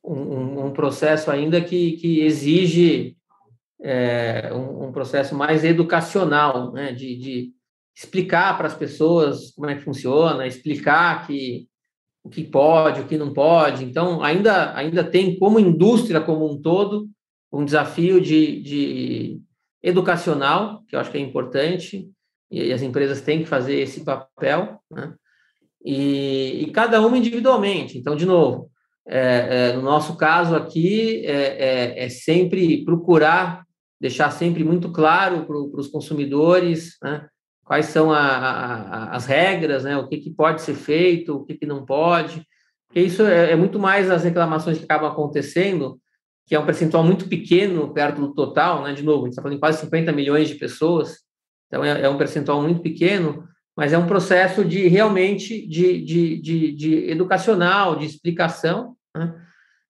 [0.03, 3.15] um, um processo ainda que, que exige
[3.81, 6.91] é, um, um, processo mais educacional, né?
[6.91, 7.53] de, de
[7.95, 11.67] explicar para as pessoas como é que funciona, explicar que
[12.21, 13.85] o que pode, o que não pode.
[13.85, 17.09] Então, ainda, ainda tem, como indústria como um todo,
[17.51, 19.41] um desafio de, de
[19.81, 22.09] educacional, que eu acho que é importante,
[22.51, 25.13] e as empresas têm que fazer esse papel, né?
[25.83, 27.97] e, e cada uma individualmente.
[27.97, 28.69] Então, de novo,
[29.07, 33.63] é, é, no nosso caso aqui, é, é, é sempre procurar
[33.99, 37.27] deixar sempre muito claro para os consumidores né?
[37.65, 39.97] quais são a, a, as regras, né?
[39.97, 42.45] o que, que pode ser feito, o que, que não pode,
[42.87, 45.99] porque isso é, é muito mais as reclamações que acabam acontecendo,
[46.45, 48.93] que é um percentual muito pequeno perto do total, né?
[48.93, 51.17] de novo, a gente está falando em quase 50 milhões de pessoas,
[51.69, 56.41] então, é, é, um percentual muito pequeno, mas é um processo de realmente de, de,
[56.41, 59.33] de, de educacional, de explicação, né?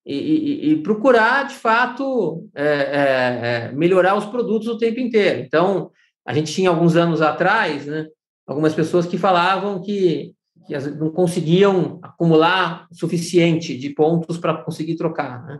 [0.05, 5.39] e, e, e, procurar, de fato, é, é, é, melhorar os produtos o tempo inteiro.
[5.39, 5.91] Então,
[6.25, 8.05] a gente tinha alguns anos atrás, né,
[8.45, 10.33] algumas pessoas que falavam que,
[10.67, 15.43] que não conseguiam acumular o suficiente de pontos para conseguir trocar.
[15.45, 15.59] Né?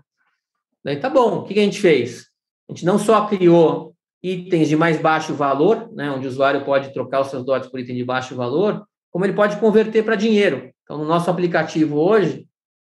[0.84, 2.28] Daí tá bom, o que a gente fez?
[2.70, 6.94] A gente não só criou itens de mais baixo valor, né, onde o usuário pode
[6.94, 10.70] trocar os seus DOTs por item de baixo valor, como ele pode converter para dinheiro.
[10.84, 12.48] Então, no nosso aplicativo hoje,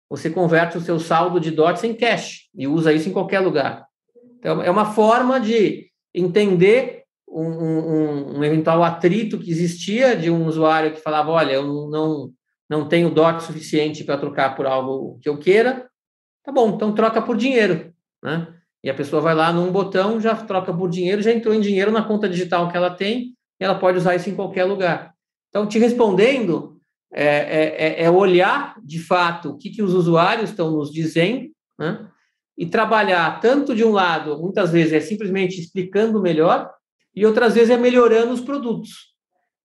[0.08, 3.86] você converte o seu saldo de DOTs em cash e usa isso em qualquer lugar.
[4.38, 10.46] Então, é uma forma de entender um, um, um eventual atrito que existia de um
[10.46, 12.30] usuário que falava, olha, eu não,
[12.68, 15.88] não tenho DOT suficiente para trocar por algo que eu queira,
[16.44, 18.55] tá bom, então troca por dinheiro, né?
[18.86, 21.90] E a pessoa vai lá num botão, já troca por dinheiro, já entrou em dinheiro
[21.90, 25.12] na conta digital que ela tem, e ela pode usar isso em qualquer lugar.
[25.48, 26.78] Então, te respondendo,
[27.12, 31.48] é, é, é, é olhar de fato o que, que os usuários estão nos dizendo,
[31.76, 32.08] né?
[32.56, 36.70] e trabalhar tanto de um lado, muitas vezes é simplesmente explicando melhor,
[37.12, 39.16] e outras vezes é melhorando os produtos.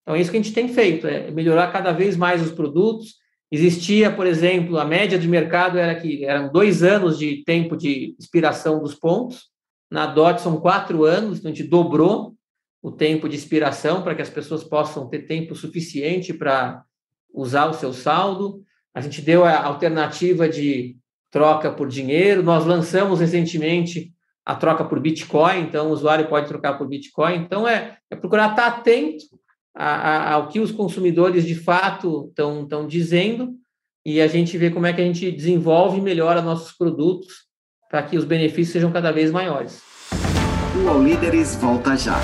[0.02, 3.18] Então, é isso que a gente tem feito, é melhorar cada vez mais os produtos,
[3.52, 8.16] Existia, por exemplo, a média de mercado era que eram dois anos de tempo de
[8.18, 9.50] expiração dos pontos.
[9.92, 12.34] Na DOT são quatro anos, então a gente dobrou
[12.82, 16.82] o tempo de expiração para que as pessoas possam ter tempo suficiente para
[17.34, 18.62] usar o seu saldo.
[18.94, 20.96] A gente deu a alternativa de
[21.30, 22.42] troca por dinheiro.
[22.42, 24.14] Nós lançamos recentemente
[24.46, 27.36] a troca por Bitcoin, então o usuário pode trocar por Bitcoin.
[27.36, 29.26] Então é, é procurar estar atento
[29.76, 33.56] a, a, ao que os consumidores de fato estão dizendo
[34.06, 37.46] e a gente vê como é que a gente desenvolve e melhora nossos produtos
[37.90, 39.82] para que os benefícios sejam cada vez maiores.
[40.76, 42.20] O All Líderes volta já.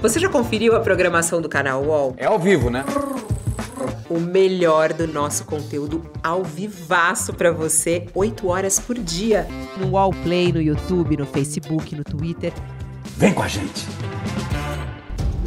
[0.00, 2.14] Você já conferiu a programação do canal UOL?
[2.16, 2.84] É ao vivo, né?
[4.10, 9.46] O melhor do nosso conteúdo ao vivaço para você, 8 horas por dia.
[9.78, 12.52] No UOL Play, no YouTube, no Facebook, no Twitter.
[13.16, 13.86] Vem com a gente!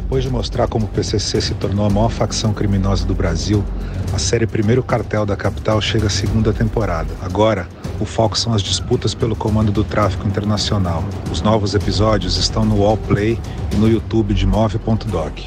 [0.05, 3.65] Depois de mostrar como o PCC se tornou a maior facção criminosa do Brasil,
[4.13, 7.09] a série Primeiro Cartel da Capital chega à segunda temporada.
[7.23, 7.67] Agora,
[7.99, 11.03] o foco são as disputas pelo comando do tráfico internacional.
[11.31, 13.39] Os novos episódios estão no Wallplay
[13.73, 15.39] e no YouTube de Move.doc.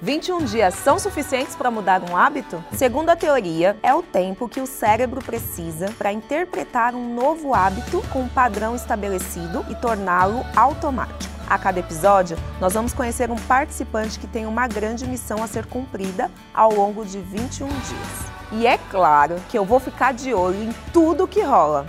[0.00, 2.62] 21 dias são suficientes para mudar um hábito?
[2.70, 8.04] Segundo a teoria, é o tempo que o cérebro precisa para interpretar um novo hábito
[8.12, 11.35] com um padrão estabelecido e torná-lo automático.
[11.48, 15.64] A cada episódio, nós vamos conhecer um participante que tem uma grande missão a ser
[15.64, 18.36] cumprida ao longo de 21 dias.
[18.50, 21.86] E é claro que eu vou ficar de olho em tudo que rola.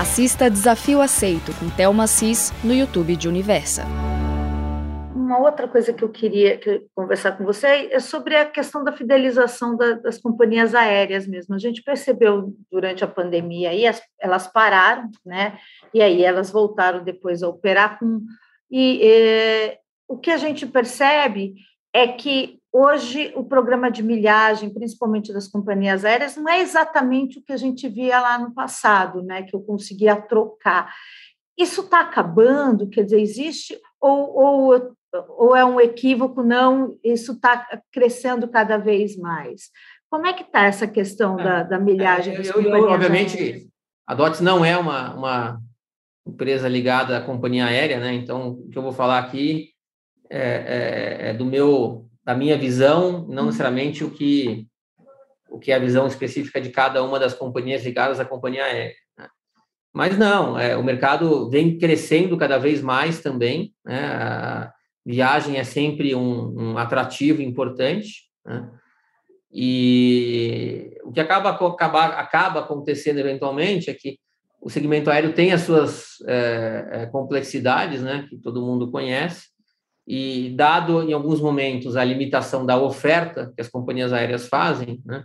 [0.00, 3.84] Assista Desafio Aceito com Thelma Cis no YouTube de Universa.
[5.14, 6.58] Uma outra coisa que eu queria
[6.92, 11.54] conversar com você é sobre a questão da fidelização das companhias aéreas mesmo.
[11.54, 13.84] A gente percebeu durante a pandemia aí,
[14.18, 15.56] elas pararam, né?
[15.94, 18.20] E aí elas voltaram depois a operar com
[18.70, 21.54] e é, o que a gente percebe
[21.92, 27.42] é que hoje o programa de milhagem, principalmente das companhias aéreas, não é exatamente o
[27.42, 29.42] que a gente via lá no passado, né?
[29.42, 30.94] Que eu conseguia trocar.
[31.58, 34.96] Isso está acabando, quer dizer, existe ou, ou,
[35.36, 36.42] ou é um equívoco?
[36.42, 39.70] Não, isso está crescendo cada vez mais.
[40.08, 42.34] Como é que está essa questão é, da, da milhagem?
[42.34, 43.68] É, eu, eu, obviamente,
[44.06, 45.60] a DOTS não é uma, uma
[46.26, 48.14] empresa ligada à companhia aérea, né?
[48.14, 49.70] Então, o que eu vou falar aqui
[50.28, 54.66] é, é, é do meu, da minha visão, não necessariamente o que
[55.50, 58.94] o que é a visão específica de cada uma das companhias ligadas à companhia aérea.
[59.18, 59.28] Né?
[59.92, 63.74] Mas não, é, o mercado vem crescendo cada vez mais também.
[63.84, 63.98] Né?
[63.98, 64.72] A
[65.04, 68.28] viagem é sempre um, um atrativo importante.
[68.46, 68.70] Né?
[69.52, 74.18] E o que acaba, acaba, acaba acontecendo eventualmente é que
[74.60, 79.48] o segmento aéreo tem as suas é, é, complexidades, né, que todo mundo conhece,
[80.06, 85.24] e dado em alguns momentos a limitação da oferta que as companhias aéreas fazem, né,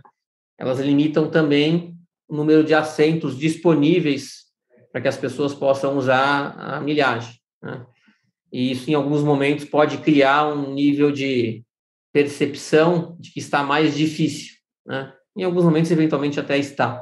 [0.58, 1.94] elas limitam também
[2.28, 4.46] o número de assentos disponíveis
[4.90, 7.34] para que as pessoas possam usar a milhagem.
[7.62, 7.84] Né?
[8.52, 11.62] E isso, em alguns momentos, pode criar um nível de
[12.12, 14.54] percepção de que está mais difícil.
[14.86, 15.12] Né?
[15.36, 17.00] Em alguns momentos, eventualmente, até está.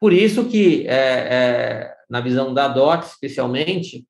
[0.00, 4.06] Por isso que, é, é, na visão da DOT, especialmente,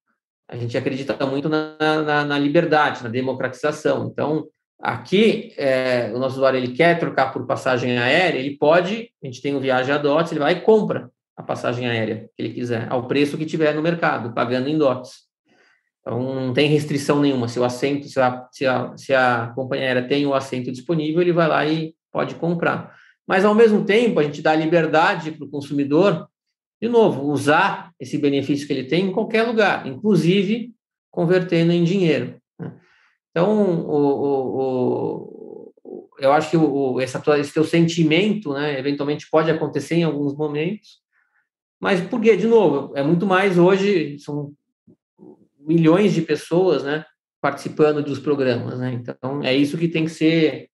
[0.49, 4.07] a gente acredita muito na, na, na liberdade, na democratização.
[4.07, 4.47] Então,
[4.81, 9.43] aqui, é, o nosso usuário ele quer trocar por passagem aérea, ele pode, a gente
[9.43, 12.87] tem o Viagem a DOTS, ele vai e compra a passagem aérea que ele quiser,
[12.89, 15.29] ao preço que tiver no mercado, pagando em DOTS.
[16.01, 17.49] Então, não tem restrição nenhuma.
[17.49, 21.21] Se o assento, se a, se a, se a companhia aérea tem o assento disponível,
[21.21, 22.97] ele vai lá e pode comprar.
[23.31, 26.29] Mas, ao mesmo tempo, a gente dá liberdade para o consumidor,
[26.83, 30.75] de novo, usar esse benefício que ele tem em qualquer lugar, inclusive
[31.13, 32.35] convertendo em dinheiro.
[32.59, 32.77] Né?
[33.31, 34.61] Então, o, o,
[35.85, 40.35] o, eu acho que o, essa, esse teu sentimento, né, eventualmente pode acontecer em alguns
[40.35, 40.99] momentos,
[41.81, 42.37] mas por quê?
[42.37, 44.53] De novo, é muito mais hoje, são
[45.57, 47.05] milhões de pessoas, né,
[47.41, 48.93] participando dos programas, né?
[48.93, 50.69] Então é isso que tem que ser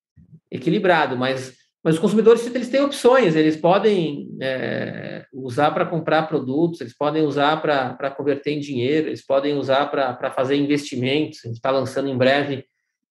[0.51, 6.81] equilibrado, mas mas os consumidores eles têm opções, eles podem é, usar para comprar produtos,
[6.81, 11.43] eles podem usar para converter em dinheiro, eles podem usar para fazer investimentos.
[11.45, 12.65] A gente está lançando em breve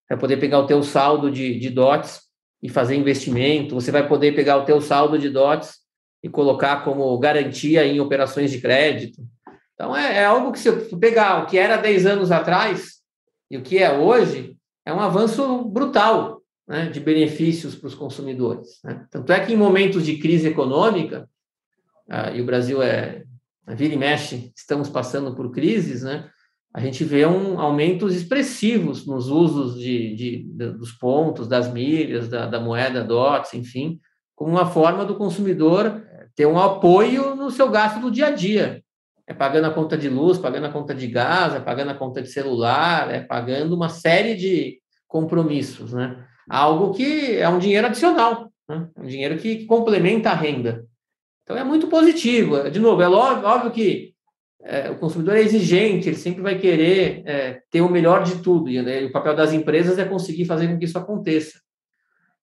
[0.06, 2.24] para poder pegar o teu saldo de, de DOTs
[2.62, 3.76] e fazer investimento.
[3.76, 5.76] Você vai poder pegar o teu saldo de DOTs
[6.22, 9.22] e colocar como garantia em operações de crédito.
[9.74, 12.96] Então, é, é algo que, se eu pegar o que era 10 anos atrás
[13.50, 18.80] e o que é hoje, é um avanço brutal né, de benefícios para os consumidores.
[18.84, 19.06] Né?
[19.10, 21.30] Tanto é que em momentos de crise econômica,
[22.10, 23.24] ah, e o Brasil é,
[23.70, 26.30] vira e mexe, estamos passando por crises, né?
[26.74, 32.28] a gente vê um aumentos expressivos nos usos de, de, de dos pontos, das milhas,
[32.28, 34.00] da, da moeda DOTS, enfim,
[34.36, 36.04] como uma forma do consumidor
[36.36, 38.84] ter um apoio no seu gasto do dia a dia
[39.28, 42.22] é pagando a conta de luz, pagando a conta de gás, é pagando a conta
[42.22, 46.26] de celular, é pagando uma série de compromissos, né?
[46.50, 48.88] Algo que é um dinheiro adicional, né?
[48.98, 50.86] um dinheiro que complementa a renda.
[51.44, 52.70] Então é muito positivo.
[52.70, 54.14] De novo, é óbvio, óbvio que
[54.62, 58.70] é, o consumidor é exigente, ele sempre vai querer é, ter o melhor de tudo,
[58.70, 61.60] e né, o papel das empresas é conseguir fazer com que isso aconteça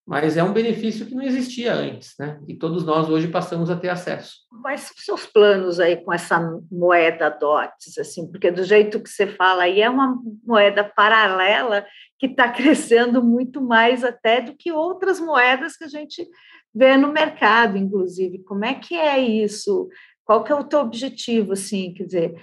[0.06, 2.40] mas é um benefício que não existia antes, né?
[2.48, 4.40] E todos nós hoje passamos a ter acesso.
[4.60, 8.30] Quais são os seus planos aí com essa moeda DOTS, assim?
[8.30, 11.86] Porque do jeito que você fala aí é uma moeda paralela
[12.18, 16.28] que está crescendo muito mais até do que outras moedas que a gente
[16.74, 18.38] vê no mercado, inclusive.
[18.40, 19.88] Como é que é isso?
[20.24, 21.94] Qual que é o teu objetivo, assim?
[21.94, 22.34] Quer dizer,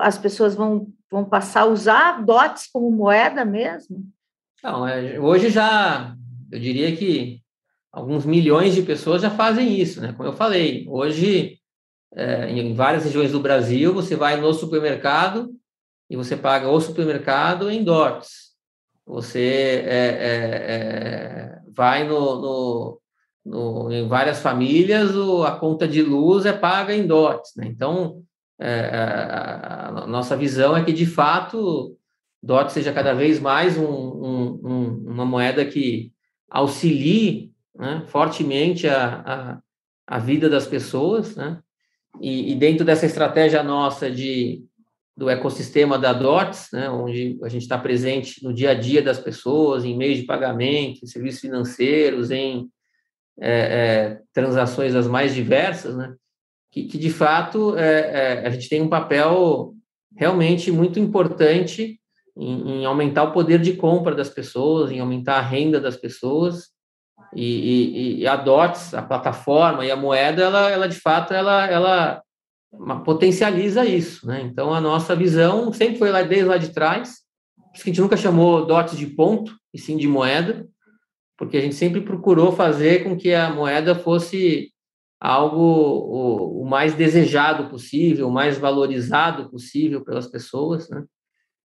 [0.00, 4.02] as pessoas vão, vão passar a usar DOTS como moeda mesmo?
[4.62, 6.16] Não, é, hoje já
[6.52, 7.40] eu diria que
[7.90, 10.12] alguns milhões de pessoas já fazem isso, né?
[10.12, 11.58] Como eu falei, hoje,
[12.14, 15.50] é, em várias regiões do Brasil, você vai no supermercado
[16.10, 18.52] e você paga o supermercado em DOTs.
[19.06, 23.00] Você é, é, é, vai no, no,
[23.44, 27.66] no, em várias famílias, o, a conta de luz é paga em DOTs, né?
[27.66, 28.22] Então,
[28.60, 31.96] é, a, a nossa visão é que, de fato,
[32.42, 36.11] DOT seja cada vez mais um, um, um, uma moeda que
[36.52, 39.60] auxilie né, fortemente a, a,
[40.06, 41.58] a, vida das pessoas, né?
[42.20, 44.62] E, e, dentro dessa estratégia nossa de
[45.16, 49.18] do ecossistema da DOTS, né, onde a gente está presente no dia a dia das
[49.18, 52.68] pessoas, em meios de pagamento, em serviços financeiros, em
[53.38, 56.14] é, é, transações as mais diversas, né,
[56.70, 59.74] que, que de fato é, é a gente tem um papel
[60.16, 62.00] realmente muito importante
[62.36, 66.70] em, em, aumentar o poder de compra das pessoas, em aumentar a renda das pessoas.
[67.34, 71.66] E, e, e a DOTS, a plataforma e a moeda, ela, ela de fato, ela,
[71.66, 72.22] ela
[73.04, 74.26] potencializa isso.
[74.26, 74.42] Né?
[74.42, 77.22] Então, a nossa visão sempre foi lá desde lá de trás,
[77.56, 80.68] por isso que a gente nunca chamou DOTS de ponto, e sim de moeda.
[81.38, 84.70] porque a gente sempre procurou fazer com que a moeda fosse
[85.18, 91.04] algo o, o mais desejado possível, o mais valorizado possível pelas pessoas, né?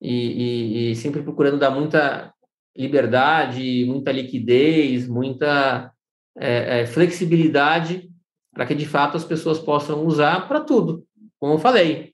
[0.05, 2.30] E, e, e sempre procurando dar muita
[2.76, 5.90] liberdade, muita liquidez, muita
[6.36, 8.11] é, é, flexibilidade
[8.52, 11.05] para que de fato as pessoas possam usar para tudo.
[11.40, 12.12] Como eu falei,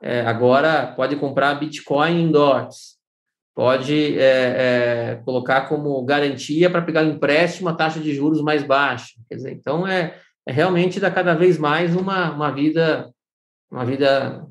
[0.00, 2.96] é, agora pode comprar Bitcoin em DOTs,
[3.56, 9.14] pode é, é, colocar como garantia para pegar empréstimo a taxa de juros mais baixa.
[9.28, 10.16] Quer dizer, então é,
[10.46, 13.12] é realmente dar cada vez mais uma, uma vida
[13.68, 14.46] uma vida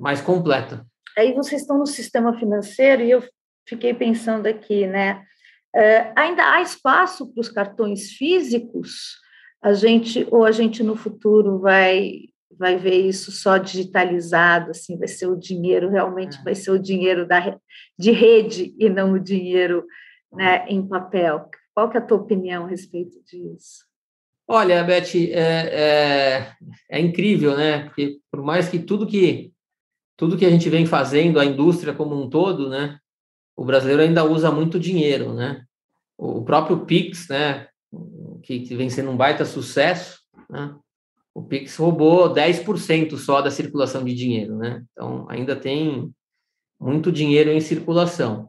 [0.00, 0.86] mais completa.
[1.16, 3.22] Aí vocês estão no sistema financeiro e eu
[3.68, 5.24] fiquei pensando aqui, né?
[5.74, 9.16] É, ainda há espaço para os cartões físicos?
[9.62, 15.08] A gente ou a gente no futuro vai vai ver isso só digitalizado, assim, vai
[15.08, 16.42] ser o dinheiro realmente é.
[16.42, 17.58] vai ser o dinheiro da
[17.98, 19.84] de rede e não o dinheiro,
[20.32, 21.48] né, em papel.
[21.74, 23.84] Qual que é a tua opinião a respeito disso?
[24.46, 25.32] Olha, Beth, é,
[25.72, 26.52] é,
[26.90, 27.84] é, incrível, né?
[27.84, 29.53] Porque por mais que tudo que
[30.16, 32.98] tudo que a gente vem fazendo, a indústria como um todo, né?
[33.56, 35.64] O brasileiro ainda usa muito dinheiro, né?
[36.16, 37.68] O próprio Pix, né?
[38.42, 40.74] Que, que vem sendo um baita sucesso, né?
[41.34, 44.84] O Pix roubou 10% só da circulação de dinheiro, né?
[44.92, 46.12] Então ainda tem
[46.80, 48.48] muito dinheiro em circulação.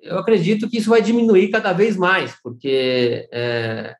[0.00, 3.94] Eu acredito que isso vai diminuir cada vez mais, porque é,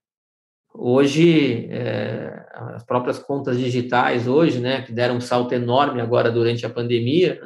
[0.76, 6.66] Hoje, é, as próprias contas digitais hoje, né, que deram um salto enorme agora durante
[6.66, 7.40] a pandemia,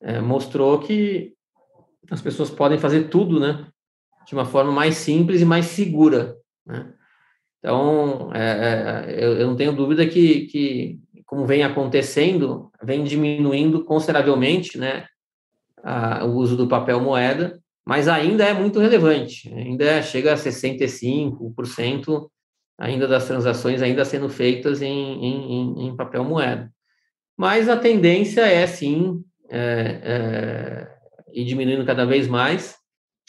[0.00, 1.34] é, mostrou que
[2.10, 3.66] as pessoas podem fazer tudo, né,
[4.26, 6.94] de uma forma mais simples e mais segura, né?
[7.58, 13.84] Então, é, é eu, eu, não tenho dúvida que, que, como vem acontecendo, vem diminuindo
[13.84, 15.06] consideravelmente, né,
[15.82, 22.28] a, o uso do papel moeda, mas ainda é muito relevante, ainda chega a 65%
[22.78, 26.72] ainda das transações ainda sendo feitas em, em, em papel moeda.
[27.36, 30.88] Mas a tendência é, sim, é, é,
[31.32, 32.76] ir diminuindo cada vez mais,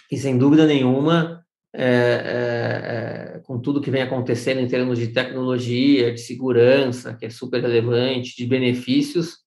[0.10, 1.41] e sem dúvida nenhuma,
[1.74, 7.26] é, é, é, com tudo que vem acontecendo em termos de tecnologia, de segurança, que
[7.26, 9.38] é super relevante, de benefícios,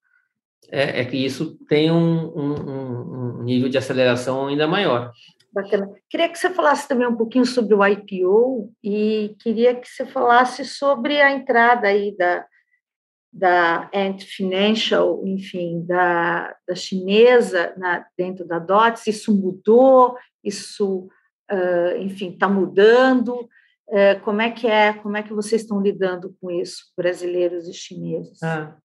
[0.70, 5.12] é, é que isso tem um, um, um, nível de aceleração ainda maior.
[5.52, 5.88] Bacana.
[6.10, 10.64] Queria que você falasse também um pouquinho sobre o IPO e queria que você falasse
[10.64, 12.44] sobre a entrada aí da,
[13.32, 19.06] da Ant Financial, enfim, da, da chinesa na, dentro da DOTS.
[19.06, 20.16] Isso mudou?
[20.42, 21.08] Isso,
[21.50, 23.48] uh, enfim, está mudando?
[23.88, 24.92] Uh, como é que é?
[24.92, 28.42] Como é que vocês estão lidando com isso, brasileiros e chineses?
[28.42, 28.76] Ah,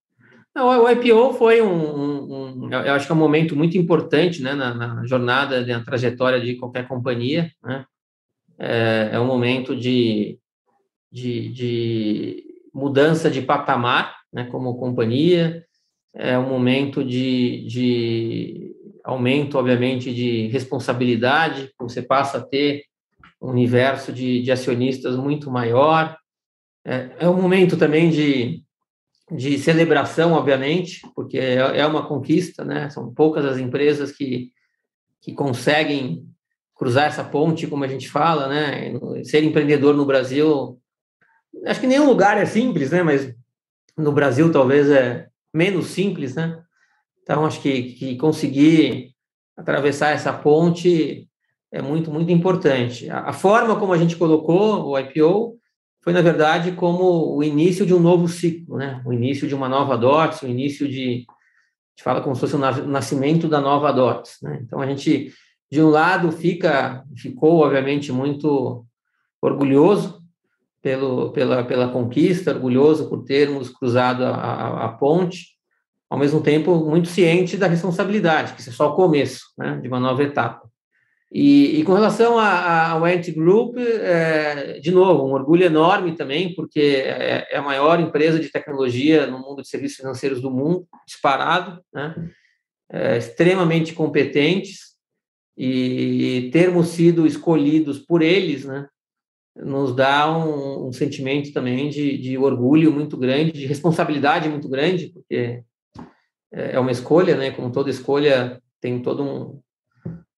[0.56, 4.42] não, o IPO foi um, um, um, eu acho que é um momento muito importante,
[4.42, 7.86] né, na, na jornada, na trajetória de qualquer companhia, né,
[8.58, 10.40] é, é um momento de,
[11.12, 12.44] de, de,
[12.74, 15.66] mudança de patamar, né, como companhia,
[16.14, 22.84] é um momento de, de aumento, obviamente, de responsabilidade, você passa a ter
[23.42, 26.18] um universo de, de acionistas muito maior,
[26.86, 28.64] é, é um momento também de
[29.32, 32.90] de celebração, obviamente, porque é, é uma conquista, né?
[32.90, 34.52] São poucas as empresas que,
[35.22, 36.26] que conseguem
[36.76, 38.94] cruzar essa ponte, como a gente fala, né?
[39.24, 40.80] Ser empreendedor no Brasil,
[41.66, 43.04] acho que nenhum lugar é simples, né?
[43.04, 43.34] Mas
[43.98, 46.62] no Brasil talvez é menos simples, né?
[47.22, 49.14] Então acho que, que conseguir
[49.56, 51.28] atravessar essa ponte
[51.72, 53.10] é muito muito importante.
[53.10, 55.59] A, a forma como a gente colocou o IPO
[56.02, 59.02] foi, na verdade, como o início de um novo ciclo, né?
[59.06, 62.56] o início de uma nova DOTS, o início de, a gente fala como se fosse
[62.56, 64.38] o nascimento da nova DOTS.
[64.42, 64.60] Né?
[64.64, 65.34] Então, a gente,
[65.70, 68.86] de um lado, fica, ficou, obviamente, muito
[69.42, 70.24] orgulhoso
[70.82, 75.58] pelo, pela, pela conquista, orgulhoso por termos cruzado a, a, a ponte,
[76.10, 79.88] ao mesmo tempo, muito ciente da responsabilidade, que isso é só o começo né, de
[79.88, 80.69] uma nova etapa.
[81.32, 86.80] E, e com relação ao Ant Group, é, de novo, um orgulho enorme também, porque
[86.80, 91.80] é, é, a maior empresa de tecnologia no mundo de serviços financeiros do mundo, disparado,
[91.94, 92.16] né?
[92.92, 94.90] É, extremamente competentes,
[95.56, 98.88] e termos sido escolhidos por eles, né?
[99.56, 105.08] nos dá um, um sentimento também de, de, orgulho muito grande, de responsabilidade muito grande,
[105.08, 105.64] porque
[106.52, 107.52] é, é uma escolha, né?
[107.52, 109.62] Como toda escolha tem todo um,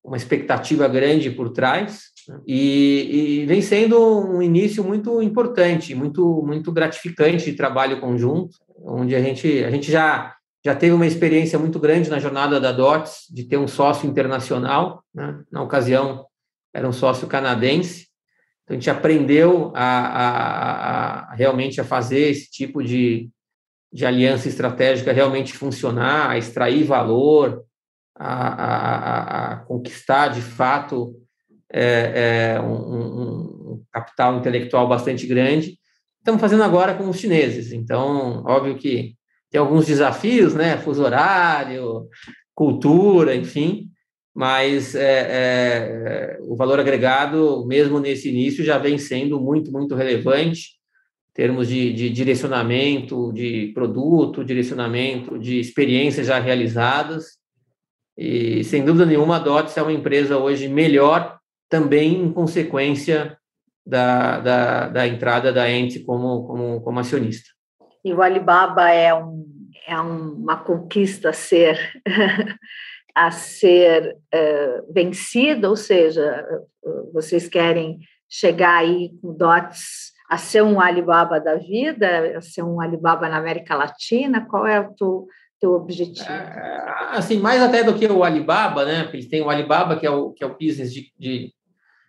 [0.03, 2.05] uma expectativa grande por trás
[2.47, 9.15] e, e, vem sendo um início muito importante, muito muito gratificante de trabalho conjunto, onde
[9.15, 13.25] a gente a gente já já teve uma experiência muito grande na jornada da DOTS
[13.31, 15.41] de ter um sócio internacional, né?
[15.51, 16.25] na ocasião
[16.73, 18.11] era um sócio canadense
[18.71, 23.29] a gente aprendeu a, a, a realmente a fazer esse tipo de,
[23.91, 27.65] de aliança estratégica realmente funcionar, a extrair valor,
[28.23, 31.15] a, a, a conquistar de fato
[31.73, 35.77] é, é, um, um, capital intelectual bastante grande.
[36.19, 37.71] Estamos fazendo agora com os chineses.
[37.71, 39.15] Então, óbvio que
[39.49, 40.77] tem alguns desafios, né?
[40.77, 42.07] Fuso horário,
[42.53, 43.89] cultura, enfim,
[44.35, 50.79] mas é, é, o valor agregado, mesmo nesse início, já vem sendo muito, muito relevante
[51.31, 57.40] em termos de, de direcionamento de produto, direcionamento de experiências já realizadas.
[58.17, 61.39] E, sem dúvida nenhuma, a DOTS é uma empresa hoje melhor,
[61.69, 63.37] também em consequência
[63.85, 67.49] da, da, da entrada da Ente como, como, como acionista.
[68.03, 69.45] E o Alibaba é, um,
[69.87, 71.77] é uma conquista a ser
[73.13, 76.45] a ser uh, vencida, ou seja,
[77.13, 77.99] vocês querem
[78.29, 83.37] chegar aí com dots a ser um Alibaba da vida, a ser um Alibaba na
[83.37, 84.45] América Latina?
[84.49, 85.27] Qual é o teu,
[85.61, 86.27] teu objetivo?
[86.27, 89.03] É, assim, mais até do que o Alibaba, né?
[89.03, 91.53] Porque tem o Alibaba, que é o, que é o business de, de,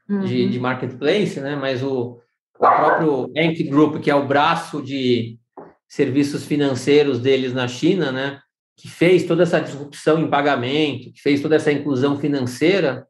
[0.08, 0.24] uhum.
[0.24, 1.54] de, de marketplace, né?
[1.54, 2.18] Mas o,
[2.56, 5.38] o próprio Ant Group, que é o braço de
[5.86, 8.40] serviços financeiros deles na China, né?
[8.76, 13.06] que fez toda essa disrupção em pagamento, que fez toda essa inclusão financeira,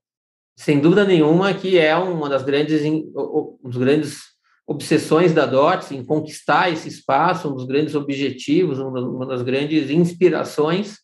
[0.54, 4.31] sem dúvida nenhuma que é uma das grandes, um dos grandes
[4.72, 10.98] obsessões da DOTS em conquistar esse espaço, um dos grandes objetivos, uma das grandes inspirações.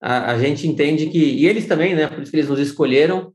[0.00, 3.32] A, a gente entende que, e eles também, né, por isso que eles nos escolheram,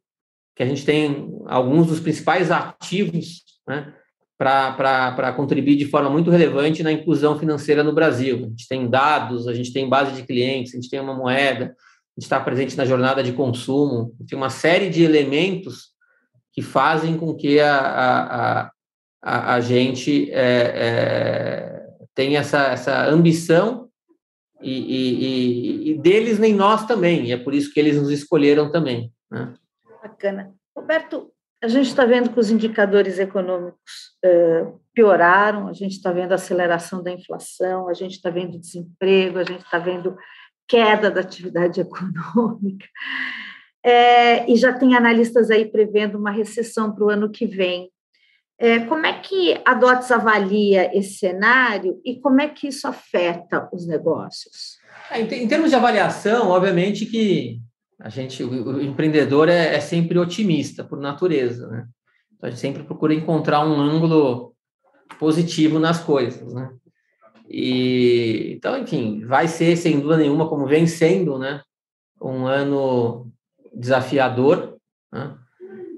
[0.56, 3.94] que a gente tem alguns dos principais ativos, né,
[4.38, 8.38] para contribuir de forma muito relevante na inclusão financeira no Brasil.
[8.38, 11.66] A gente tem dados, a gente tem base de clientes, a gente tem uma moeda,
[11.66, 15.92] a gente está presente na jornada de consumo, tem uma série de elementos
[16.54, 18.72] que fazem com que a, a, a,
[19.22, 23.90] a gente é, é, tenha essa, essa ambição
[24.60, 28.72] e, e, e, deles nem nós também, e é por isso que eles nos escolheram
[28.72, 29.12] também.
[29.30, 29.54] Né?
[30.02, 30.54] Bacana.
[30.76, 34.18] Roberto, a gente está vendo que os indicadores econômicos
[34.94, 39.44] pioraram, a gente está vendo a aceleração da inflação, a gente está vendo desemprego, a
[39.44, 40.16] gente está vendo
[40.68, 42.88] queda da atividade econômica.
[43.84, 47.91] É, e já tem analistas aí prevendo uma recessão para o ano que vem.
[48.64, 53.68] É, como é que a DOTS avalia esse cenário e como é que isso afeta
[53.74, 54.78] os negócios?
[55.10, 57.60] É, em, termos de avaliação, obviamente que
[58.00, 61.88] a gente, o, o empreendedor é, é, sempre otimista por natureza, né?
[62.36, 64.54] Então, a gente sempre procura encontrar um ângulo
[65.18, 66.70] positivo nas coisas, né?
[67.50, 71.64] E, então, enfim, vai ser, sem dúvida nenhuma, como vem sendo, né?
[72.22, 73.28] Um ano
[73.74, 74.78] desafiador,
[75.12, 75.36] né?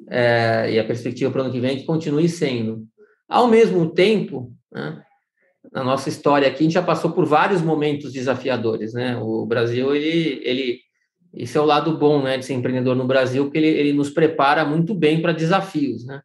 [0.09, 2.85] É, e a perspectiva para o ano que vem é que continue sendo.
[3.27, 5.01] Ao mesmo tempo, né?
[5.71, 9.17] na nossa história aqui, a gente já passou por vários momentos desafiadores, né?
[9.17, 10.79] O Brasil, ele, ele
[11.33, 14.11] esse é o lado bom né, de ser empreendedor no Brasil, que ele, ele nos
[14.11, 16.05] prepara muito bem para desafios.
[16.05, 16.21] Né?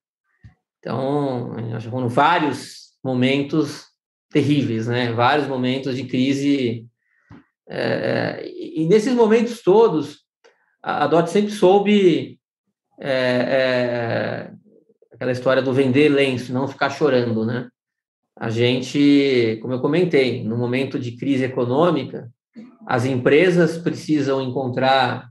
[0.79, 3.87] Então, nós já foram vários momentos
[4.31, 5.11] terríveis, né?
[5.13, 6.87] vários momentos de crise.
[7.67, 10.19] É, e nesses momentos todos,
[10.83, 12.39] a DOT sempre soube
[13.01, 14.51] é, é,
[15.13, 17.45] aquela história do vender lenço, não ficar chorando.
[17.45, 17.69] Né?
[18.37, 22.31] A gente, como eu comentei, no momento de crise econômica,
[22.87, 25.29] as empresas precisam encontrar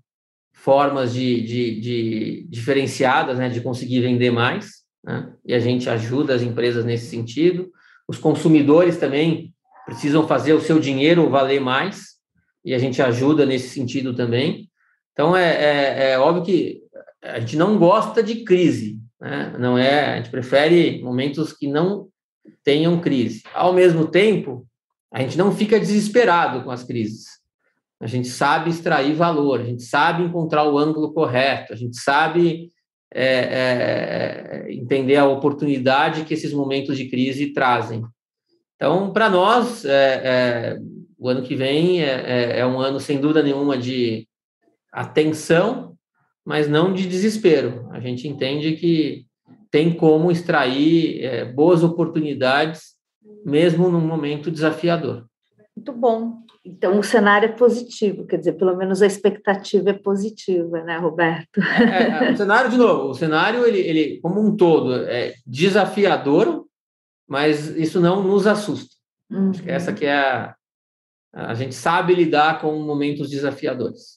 [0.54, 6.36] formas de, de, de diferenciadas, né, de conseguir vender mais, né, e a gente ajuda
[6.36, 7.72] as empresas nesse sentido.
[8.08, 9.54] Os consumidores também
[9.86, 12.18] precisam fazer o seu dinheiro valer mais,
[12.66, 14.70] e a gente ajuda nesse sentido também.
[15.14, 16.82] Então, é, é, é óbvio que
[17.24, 19.56] a gente não gosta de crise, né?
[19.60, 22.08] não é, a gente prefere momentos que não
[22.64, 23.44] tenham crise.
[23.54, 24.66] Ao mesmo tempo,
[25.12, 27.38] a gente não fica desesperado com as crises.
[28.00, 32.72] A gente sabe extrair valor, a gente sabe encontrar o ângulo correto, a gente sabe
[33.12, 38.04] é, é, entender a oportunidade que esses momentos de crise trazem.
[38.76, 40.78] Então, para nós, é, é,
[41.18, 44.28] o ano que vem é, é, é, um ano, sem dúvida nenhuma, de
[44.92, 45.97] atenção,
[46.48, 47.90] mas não de desespero.
[47.92, 49.26] A gente entende que
[49.70, 52.94] tem como extrair boas oportunidades,
[53.46, 55.26] mesmo num momento desafiador.
[55.76, 56.38] Muito bom.
[56.64, 61.62] Então, o cenário é positivo, quer dizer, pelo menos a expectativa é positiva, né, Roberto?
[61.62, 66.66] É, é, o cenário, de novo, o cenário, ele, ele, como um todo, é desafiador,
[67.28, 68.96] mas isso não nos assusta.
[69.30, 69.50] Uhum.
[69.50, 70.56] Acho que essa que é a...
[71.34, 74.17] A gente sabe lidar com momentos desafiadores.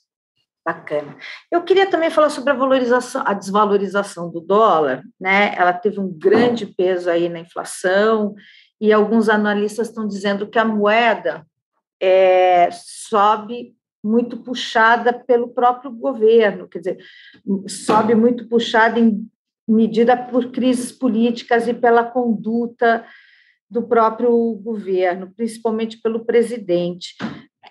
[0.64, 1.16] Bacana.
[1.50, 5.54] Eu queria também falar sobre a valorização, a desvalorização do dólar, né?
[5.56, 8.34] Ela teve um grande peso aí na inflação,
[8.80, 11.46] e alguns analistas estão dizendo que a moeda
[12.00, 16.98] é, sobe muito puxada pelo próprio governo, quer dizer,
[17.68, 19.28] sobe muito puxada em
[19.68, 23.04] medida por crises políticas e pela conduta
[23.68, 27.14] do próprio governo, principalmente pelo presidente.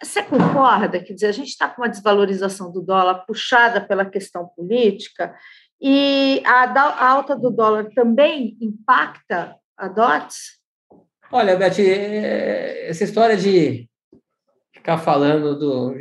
[0.01, 0.99] Você concorda?
[0.99, 5.35] Dizer, a gente está com uma desvalorização do dólar puxada pela questão política
[5.81, 10.59] e a, alta do dólar também impacta a DOTS?
[11.31, 13.87] Olha, Beth, é, essa história de
[14.73, 15.95] ficar falando do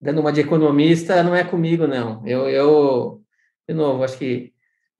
[0.00, 2.26] dando uma de economista não é comigo, não.
[2.26, 3.22] Eu, eu
[3.68, 4.51] de novo, acho que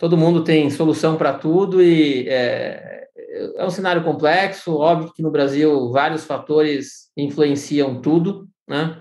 [0.02, 3.06] todo mundo tem solução para tudo e é,
[3.54, 4.74] é um cenário complexo.
[4.74, 9.00] Óbvio que no Brasil vários fatores influenciam tudo, né?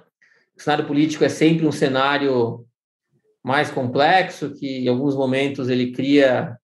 [0.56, 2.68] O cenário político é sempre um cenário
[3.44, 6.56] mais complexo, que em alguns momentos ele cria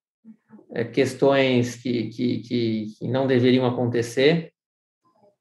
[0.71, 4.53] é, questões que, que, que, que, não deveriam acontecer,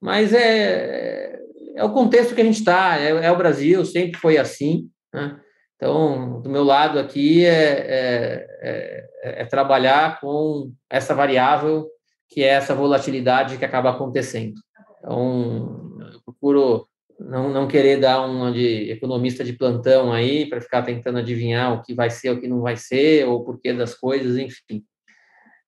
[0.01, 1.39] mas é,
[1.75, 5.39] é o contexto que a gente está, é, é, o Brasil, sempre foi assim, né?
[5.77, 11.87] Então, do meu lado aqui é, é, é, é trabalhar com essa variável
[12.29, 14.55] que é essa volatilidade que acaba acontecendo.
[14.99, 16.89] Então, eu procuro
[17.21, 21.83] não, não querer dar uma de economista de plantão aí para ficar tentando adivinhar o
[21.83, 24.83] que vai ser, o que não vai ser, ou o porquê das coisas, enfim.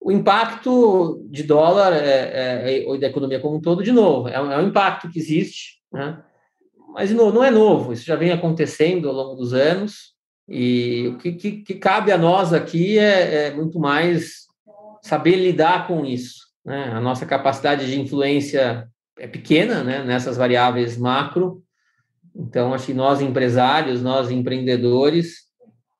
[0.00, 4.52] O impacto de dólar é, é, da economia como um todo, de novo, é um,
[4.52, 6.22] é um impacto que existe, né?
[6.98, 10.14] Mas não é novo, isso já vem acontecendo ao longo dos anos,
[10.48, 14.48] e o que, que, que cabe a nós aqui é, é muito mais
[15.00, 16.40] saber lidar com isso.
[16.64, 16.90] Né?
[16.92, 21.62] A nossa capacidade de influência é pequena né, nessas variáveis macro.
[22.34, 25.44] Então, acho que nós empresários, nós empreendedores,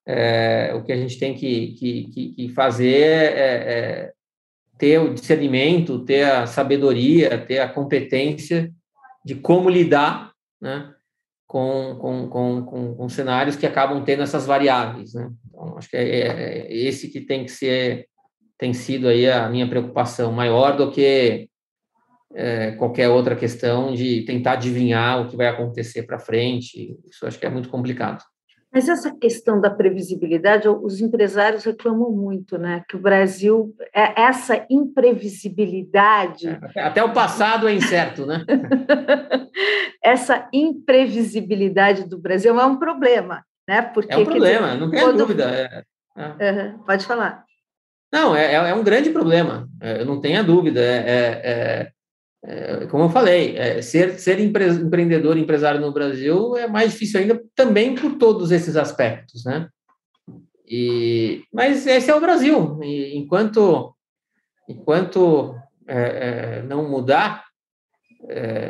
[0.05, 4.12] é, o que a gente tem que, que, que fazer é, é,
[4.76, 8.72] ter o discernimento, ter a sabedoria, ter a competência
[9.24, 10.92] de como lidar né,
[11.46, 15.14] com, com, com, com, com cenários que acabam tendo essas variáveis.
[15.14, 15.30] Né?
[15.48, 18.09] Então, acho que é, é, é esse que tem que ser
[18.59, 21.48] tem sido aí a minha preocupação maior do que
[22.34, 26.98] é, qualquer outra questão de tentar adivinhar o que vai acontecer para frente.
[27.09, 28.22] Isso acho que é muito complicado.
[28.72, 32.84] Mas essa questão da previsibilidade, os empresários reclamam muito, né?
[32.88, 36.48] Que o Brasil, é essa imprevisibilidade.
[36.74, 38.44] É, até o passado é incerto, né?
[40.04, 43.80] essa imprevisibilidade do Brasil é um problema, né?
[43.80, 45.84] Porque, é um problema, dizer, não tem dúvida.
[46.16, 47.44] É, uhum, pode falar.
[48.12, 50.80] Não, é, um grande problema, eu não tenha dúvida.
[50.80, 51.90] É,
[52.45, 57.43] é, como eu falei, ser, ser empre, empreendedor, empresário no Brasil é mais difícil ainda
[57.55, 59.68] também por todos esses aspectos, né?
[60.66, 62.78] E, mas esse é o Brasil.
[62.82, 63.95] E enquanto
[64.68, 65.57] enquanto
[66.68, 67.45] não mudar,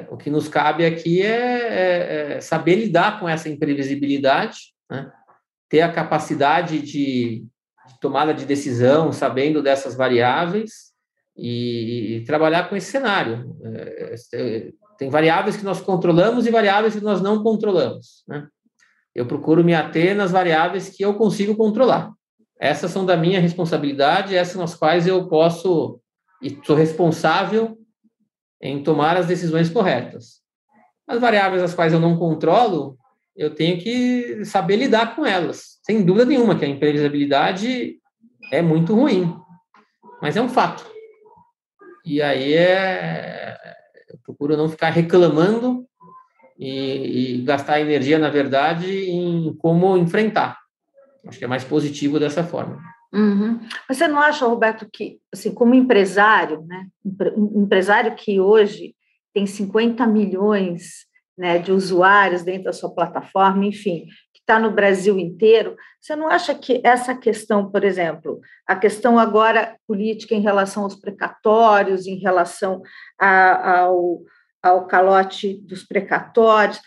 [0.08, 5.10] o que nos cabe aqui é, saber lidar com essa imprevisibilidade, né?
[5.68, 7.44] ter a capacidade de
[7.88, 10.87] de tomada de decisão, sabendo dessas variáveis
[11.38, 13.56] e, e trabalhar com esse cenário.
[13.62, 18.24] É, é, tem variáveis que nós controlamos e variáveis que nós não controlamos.
[18.26, 18.48] Né?
[19.14, 22.12] Eu procuro me ater nas variáveis que eu consigo controlar.
[22.60, 26.00] Essas são da minha responsabilidade, essas nas quais eu posso
[26.42, 27.78] e sou responsável
[28.60, 30.40] em tomar as decisões corretas.
[31.06, 32.98] As variáveis as quais eu não controlo,
[33.36, 35.78] eu tenho que saber lidar com elas.
[35.84, 37.96] Sem dúvida nenhuma que a imprevisibilidade
[38.52, 39.32] é muito ruim,
[40.20, 40.97] mas é um fato.
[42.08, 43.54] E aí é,
[44.08, 45.86] eu procuro não ficar reclamando
[46.58, 50.56] e, e gastar energia, na verdade, em como enfrentar.
[51.26, 52.80] Acho que é mais positivo dessa forma.
[53.12, 53.60] Uhum.
[53.86, 56.86] Você não acha, Roberto, que, assim, como empresário, né,
[57.36, 58.94] um empresário que hoje
[59.34, 61.06] tem 50 milhões
[61.36, 64.06] né, de usuários dentro da sua plataforma, enfim,
[64.48, 69.76] está no Brasil inteiro, você não acha que essa questão, por exemplo, a questão agora
[69.86, 72.80] política em relação aos precatórios, em relação
[73.20, 74.22] a, ao,
[74.62, 76.80] ao calote dos precatórios,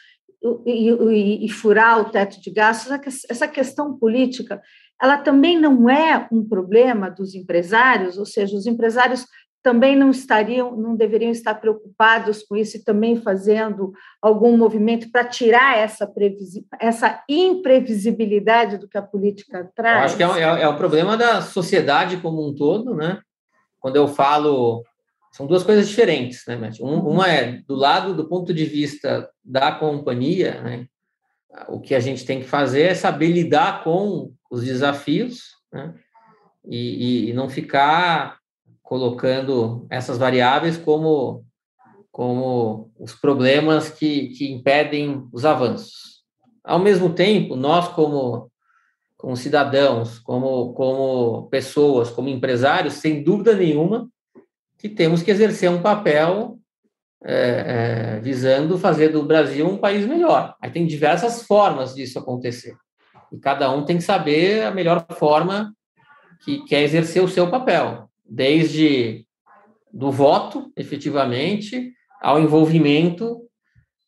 [0.66, 2.91] e, e, e, furar o teto de gastos,
[3.30, 4.59] essa questão política,
[4.99, 9.28] ela também não é um problema dos empresários, ou seja, os empresários
[9.64, 15.24] também não estariam, não deveriam estar preocupados com isso e também fazendo algum movimento para
[15.24, 16.12] tirar essa,
[16.80, 19.97] essa imprevisibilidade do que a política traz?
[19.97, 23.20] Eu acho que é, é, é o problema da sociedade como um todo, né?
[23.80, 24.84] Quando eu falo,
[25.32, 26.80] são duas coisas diferentes, né, Matt?
[26.80, 30.86] Um, uma é do lado do ponto de vista da companhia, né?
[31.68, 35.93] o que a gente tem que fazer é saber lidar com os desafios né?
[36.66, 38.38] e, e, não ficar
[38.92, 41.46] colocando essas variáveis como,
[42.12, 46.26] como os problemas que, que impedem os avanços.
[46.62, 48.52] Ao mesmo tempo, nós, como,
[49.16, 54.10] como cidadãos, como, como pessoas, como empresários, sem dúvida nenhuma,
[54.78, 56.60] que temos que exercer um papel
[57.24, 60.54] é, é, visando fazer do Brasil um país melhor.
[60.62, 62.76] Aí tem diversas formas disso acontecer.
[63.32, 65.74] E cada um tem que saber a melhor forma
[66.44, 69.26] que quer exercer o seu papel, desde
[69.94, 73.42] do voto, efetivamente, ao envolvimento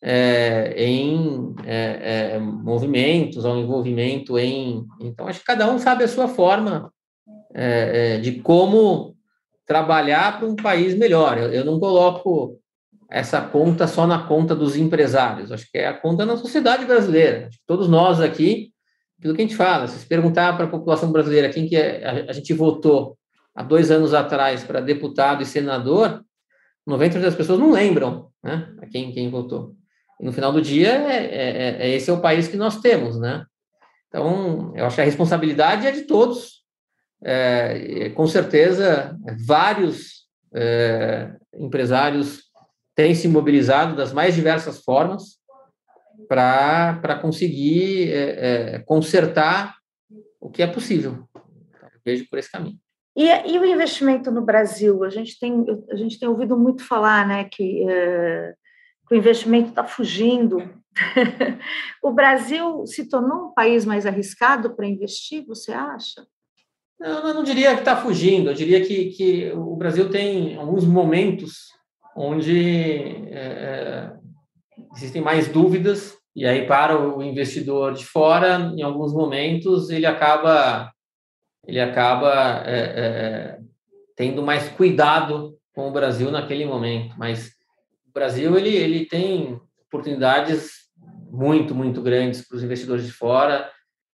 [0.02, 4.86] é, em é, é, movimentos, ao envolvimento em.
[5.00, 6.90] Então, acho que cada um sabe a sua forma
[7.54, 9.14] é, é, de como
[9.66, 11.36] trabalhar para um país melhor.
[11.36, 12.58] Eu, eu não coloco
[13.10, 17.50] essa conta só na conta dos empresários, acho que é a conta na sociedade brasileira.
[17.66, 18.70] Todos nós aqui,
[19.18, 22.30] aquilo que a gente fala, se perguntar para a população brasileira quem que é, a,
[22.30, 23.18] a gente votou
[23.54, 26.24] há dois anos atrás para deputado e senador,
[26.88, 29.74] 90% das pessoas não lembram né, a quem, quem votou.
[30.20, 32.80] E no final do dia, é, é, é, é, esse é o país que nós
[32.80, 33.44] temos, né?
[34.08, 36.62] Então, eu acho que a responsabilidade é de todos.
[37.22, 42.44] É, com certeza, vários é, empresários
[42.94, 45.38] tem se mobilizado das mais diversas formas
[46.28, 49.74] para conseguir é, consertar
[50.40, 51.26] o que é possível.
[51.34, 52.78] Então, vejo por esse caminho.
[53.16, 55.04] E, e, o investimento no Brasil?
[55.04, 58.54] A gente tem, a gente tem ouvido muito falar né, que, é,
[59.08, 60.58] que o investimento está fugindo.
[62.02, 66.26] o Brasil se tornou um país mais arriscado para investir, você acha?
[66.98, 70.84] Não, eu não diria que está fugindo, eu diria que, que o Brasil tem alguns
[70.84, 71.68] momentos
[72.16, 74.12] onde é,
[74.96, 80.93] existem mais dúvidas e aí para o investidor de fora, em alguns momentos ele acaba
[81.66, 83.58] ele acaba é, é,
[84.16, 87.14] tendo mais cuidado com o Brasil naquele momento.
[87.18, 87.52] Mas
[88.08, 90.84] o Brasil ele ele tem oportunidades
[91.30, 93.70] muito muito grandes para os investidores de fora.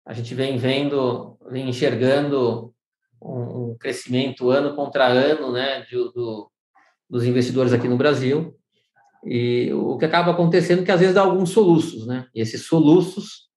[0.04, 2.72] A gente vem vendo, vem enxergando
[3.20, 6.50] um, um crescimento ano contra ano, né, de, do,
[7.10, 8.54] dos investidores aqui no Brasil.
[9.24, 12.28] E o que acaba acontecendo é que às vezes dá alguns soluços, né?
[12.32, 13.48] E esses soluços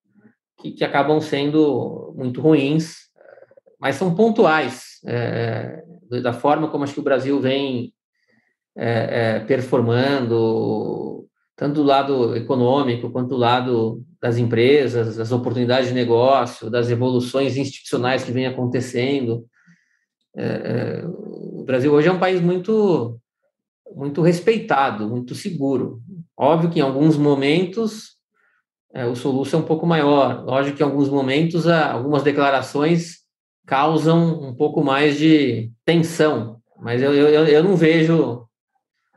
[0.59, 3.08] que, que acabam sendo muito ruins,
[3.79, 5.81] mas são pontuais, é,
[6.21, 7.93] da forma como acho que o Brasil vem
[8.75, 11.25] é, é, performando,
[11.55, 17.57] tanto do lado econômico quanto do lado das empresas, das oportunidades de negócio, das evoluções
[17.57, 19.45] institucionais que vem acontecendo.
[20.35, 23.19] É, é, o Brasil hoje é um país muito
[23.95, 25.99] muito respeitado, muito seguro.
[26.37, 28.17] Óbvio que em alguns momentos
[28.93, 30.43] é, o soluço é um pouco maior.
[30.45, 33.18] Lógico que em alguns momentos algumas declarações
[33.69, 38.47] causam um pouco mais de tensão, mas eu, eu, eu não vejo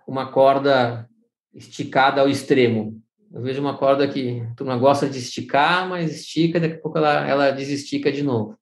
[0.06, 1.08] uma corda
[1.54, 3.00] esticada ao extremo.
[3.32, 6.98] Eu vejo uma corda que a turma gosta de esticar, mas estica, daqui a pouco
[6.98, 8.54] ela, ela desestica de novo.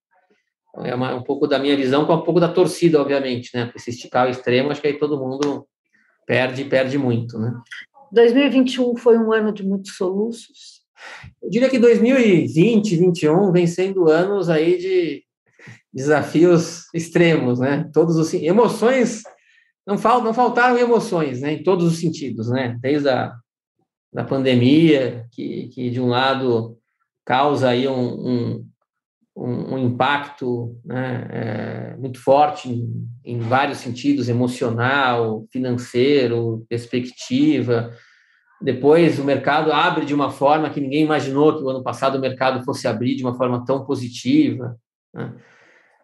[0.68, 3.64] Então, é uma, um pouco da minha visão, com um pouco da torcida, obviamente, né?
[3.64, 5.66] Porque se esticar ao extremo, acho que aí todo mundo
[6.24, 7.52] perde perde muito, né?
[8.12, 10.82] 2021 foi um ano de muitos soluços.
[11.42, 15.24] Eu diria que 2020, 2021 vem sendo anos aí de
[15.92, 17.88] desafios extremos, né?
[17.92, 19.22] Todos os emoções
[19.86, 21.54] não, fal, não faltaram emoções, né?
[21.54, 22.78] Em todos os sentidos, né?
[22.80, 23.32] Desde a
[24.12, 26.76] da pandemia, que, que de um lado
[27.24, 28.64] causa aí um,
[29.36, 37.94] um, um impacto né, é, muito forte em, em, vários sentidos, emocional, financeiro, perspectiva.
[38.60, 42.20] Depois o mercado abre de uma forma que ninguém imaginou que o ano passado o
[42.20, 44.76] mercado fosse abrir de uma forma tão positiva.
[45.14, 45.32] Né?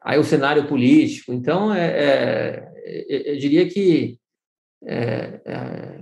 [0.07, 1.33] Aí o cenário político.
[1.33, 4.17] Então, é, é, é eu diria que
[4.85, 6.01] é, é,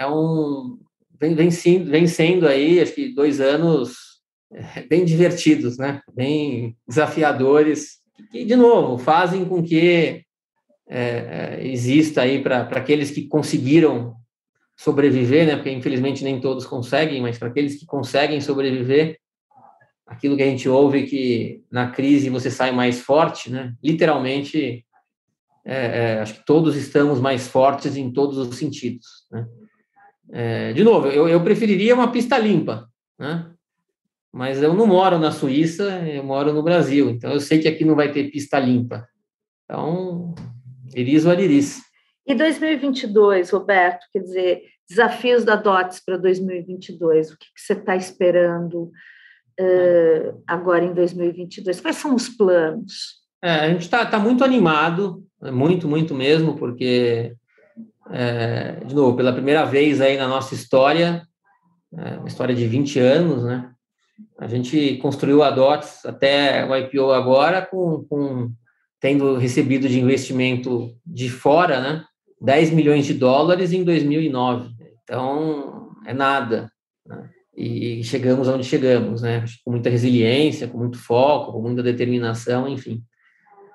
[0.00, 0.76] é um
[1.20, 1.48] vem, vem,
[1.84, 4.20] vem sendo aí, acho que dois anos
[4.88, 6.00] bem divertidos, né?
[6.12, 8.00] bem desafiadores,
[8.32, 10.24] que, de novo, fazem com que
[10.88, 14.16] é, é exista aí para aqueles que conseguiram
[14.76, 15.54] sobreviver, né?
[15.54, 19.20] porque infelizmente nem todos conseguem, mas para aqueles que conseguem sobreviver,
[20.10, 23.72] aquilo que a gente ouve que na crise você sai mais forte, né?
[23.82, 24.84] literalmente,
[25.64, 29.06] é, é, acho que todos estamos mais fortes em todos os sentidos.
[29.30, 29.46] Né?
[30.32, 33.52] É, de novo, eu, eu preferiria uma pista limpa, né?
[34.32, 37.84] mas eu não moro na Suíça, eu moro no Brasil, então eu sei que aqui
[37.84, 39.08] não vai ter pista limpa.
[39.64, 40.34] Então,
[40.92, 41.80] iris ou ariris.
[42.26, 47.94] E 2022, Roberto, quer dizer, Desafios da DOTS para 2022, o que, que você está
[47.94, 48.90] esperando
[49.60, 51.80] uh, agora em 2022?
[51.80, 53.20] Quais são os planos?
[53.42, 57.34] É, a gente está tá muito animado, muito, muito mesmo, porque,
[58.10, 61.22] é, de novo, pela primeira vez aí na nossa história,
[61.96, 63.70] é, uma história de 20 anos, né?
[64.38, 68.52] A gente construiu a DOTS até o IPO agora com, com
[69.00, 72.04] tendo recebido de investimento de fora, né?
[72.40, 74.70] 10 milhões de dólares em 2009.
[75.02, 76.70] Então, é nada.
[77.06, 77.30] Né?
[77.60, 79.44] E chegamos onde chegamos, né?
[79.64, 83.02] Com muita resiliência, com muito foco, com muita determinação, enfim.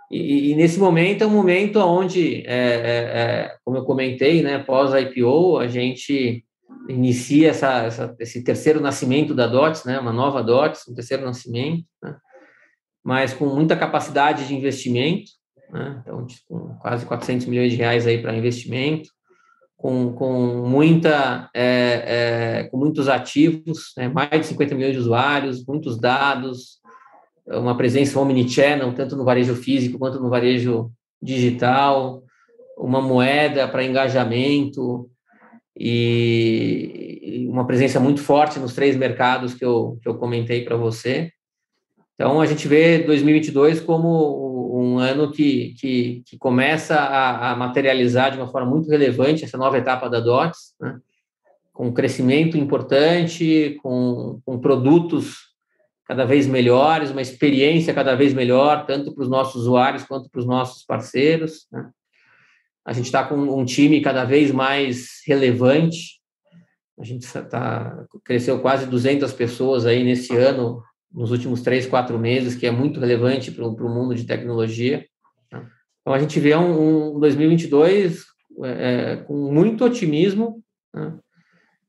[0.09, 4.59] E, e nesse momento é um momento onde, é, é, é, como eu comentei, né,
[4.59, 6.45] pós-IPO, a gente
[6.87, 11.83] inicia essa, essa, esse terceiro nascimento da DOTS, né, uma nova DOTS, um terceiro nascimento,
[12.03, 12.15] né,
[13.03, 15.31] mas com muita capacidade de investimento,
[15.71, 19.09] né, então, com quase 400 milhões de reais aí para investimento,
[19.77, 21.63] com, com muita, é,
[22.05, 26.79] é, com muitos ativos, né, mais de 50 milhões de usuários, muitos dados,
[27.45, 32.23] uma presença omnichannel, tanto no varejo físico quanto no varejo digital,
[32.77, 35.09] uma moeda para engajamento
[35.77, 41.31] e uma presença muito forte nos três mercados que eu, que eu comentei para você.
[42.15, 44.44] Então, a gente vê 2022 como
[44.81, 49.57] um ano que, que, que começa a, a, materializar de uma forma muito relevante essa
[49.57, 50.99] nova etapa da DOTS, né?
[51.71, 55.53] com crescimento importante, com, com produtos
[56.05, 60.39] cada vez melhores, uma experiência cada vez melhor, tanto para os nossos usuários quanto para
[60.39, 61.67] os nossos parceiros.
[61.71, 61.89] Né?
[62.85, 66.21] A gente está com um time cada vez mais relevante.
[66.99, 70.81] A gente tá, cresceu quase 200 pessoas aí nesse ano,
[71.15, 75.05] nos últimos três, quatro meses, que é muito relevante para o mundo de tecnologia.
[75.51, 75.65] Né?
[76.01, 78.25] Então, a gente vê um, um 2022
[78.63, 80.61] é, é, com muito otimismo
[80.93, 81.17] né?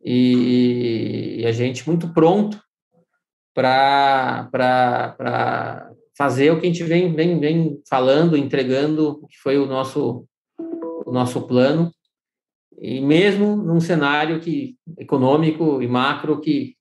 [0.03, 2.63] e, e a gente muito pronto
[3.53, 4.49] para
[6.17, 10.25] fazer o que a gente vem, vem, vem falando, entregando, que foi o nosso,
[11.05, 11.91] o nosso plano,
[12.79, 16.77] e mesmo num cenário que, econômico e macro que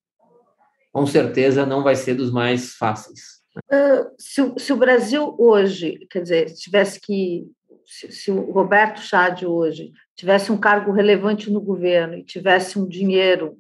[0.96, 3.42] com certeza não vai ser dos mais fáceis.
[3.70, 7.44] Uh, se, se, o Brasil hoje, quer dizer, tivesse que,
[7.86, 12.88] se, se o Roberto Chade hoje tivesse um cargo relevante no governo e tivesse um
[12.88, 13.58] dinheiro,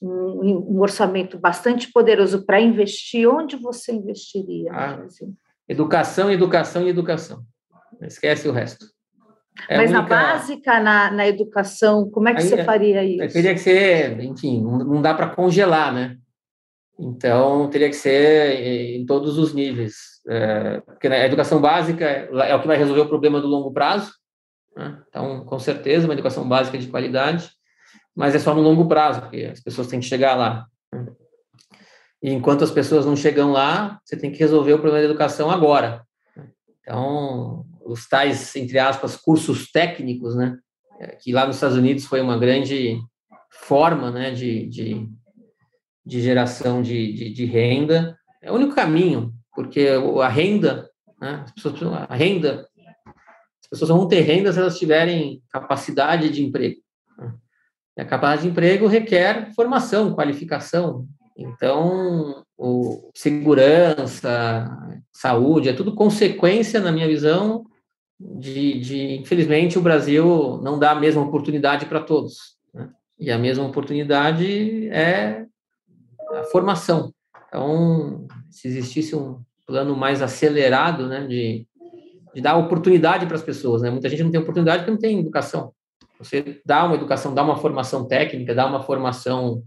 [0.00, 4.70] um, um orçamento bastante poderoso para investir, onde você investiria?
[4.72, 5.04] Ah,
[5.68, 7.42] educação, educação e educação.
[8.02, 8.86] Esquece o resto.
[9.68, 10.02] É Mas única...
[10.02, 13.32] na básica, na, na educação, como é que Aí, você é, faria isso?
[13.32, 16.16] Teria que ser, enfim, não dá para congelar, né?
[16.98, 19.94] Então, teria que ser em todos os níveis.
[20.28, 24.12] É, porque a educação básica é o que vai resolver o problema do longo prazo.
[24.76, 25.02] Né?
[25.08, 27.50] Então, com certeza, uma educação básica de qualidade
[28.16, 30.66] mas é só no longo prazo, porque as pessoas têm que chegar lá.
[30.90, 31.06] Né?
[32.22, 35.50] E enquanto as pessoas não chegam lá, você tem que resolver o problema da educação
[35.50, 36.02] agora.
[36.80, 40.56] Então, os tais, entre aspas, cursos técnicos, né,
[41.20, 42.98] que lá nos Estados Unidos foi uma grande
[43.50, 45.08] forma né, de, de,
[46.06, 49.88] de geração de, de, de, renda, é o único caminho, porque
[50.22, 50.88] a renda,
[51.20, 52.68] né, as pessoas, a renda,
[53.60, 56.76] as pessoas vão ter renda se elas tiverem capacidade de emprego.
[57.96, 61.08] E a capacidade de emprego requer formação, qualificação.
[61.36, 64.70] Então, o segurança,
[65.12, 67.64] saúde, é tudo consequência, na minha visão,
[68.18, 72.56] de, de infelizmente, o Brasil não dá a mesma oportunidade para todos.
[72.72, 72.88] Né?
[73.18, 75.46] E a mesma oportunidade é
[76.32, 77.12] a formação.
[77.48, 81.66] Então, se existisse um plano mais acelerado, né, de,
[82.34, 83.90] de dar oportunidade para as pessoas, né?
[83.90, 85.72] Muita gente não tem oportunidade porque não tem educação.
[86.18, 89.62] Você dá uma educação, dá uma formação técnica, dá uma formação,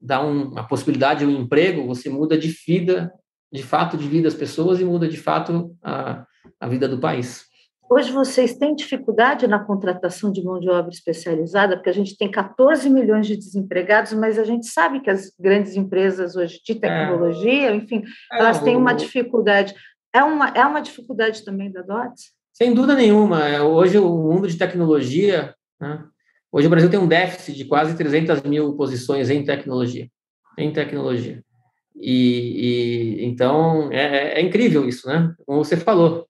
[0.00, 3.12] dá um, uma possibilidade de um emprego, você muda de vida,
[3.52, 6.26] de fato, de vida as pessoas e muda de fato a,
[6.60, 7.47] a vida do país.
[7.90, 12.30] Hoje vocês têm dificuldade na contratação de mão de obra especializada, porque a gente tem
[12.30, 17.70] 14 milhões de desempregados, mas a gente sabe que as grandes empresas hoje de tecnologia,
[17.70, 17.74] é.
[17.74, 19.74] enfim, é, elas têm uma dificuldade.
[20.14, 22.32] É uma, é uma dificuldade também da DOTS?
[22.52, 23.48] Sem dúvida nenhuma.
[23.48, 26.04] É, hoje, o mundo de tecnologia, né?
[26.52, 30.08] hoje o Brasil tem um déficit de quase 300 mil posições em tecnologia.
[30.58, 31.42] Em tecnologia.
[31.96, 35.32] E, e então, é, é, incrível isso, né?
[35.46, 36.27] Como você falou,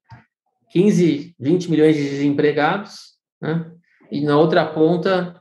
[0.71, 3.73] 15, 20 milhões de desempregados, né?
[4.11, 5.39] E na outra ponta,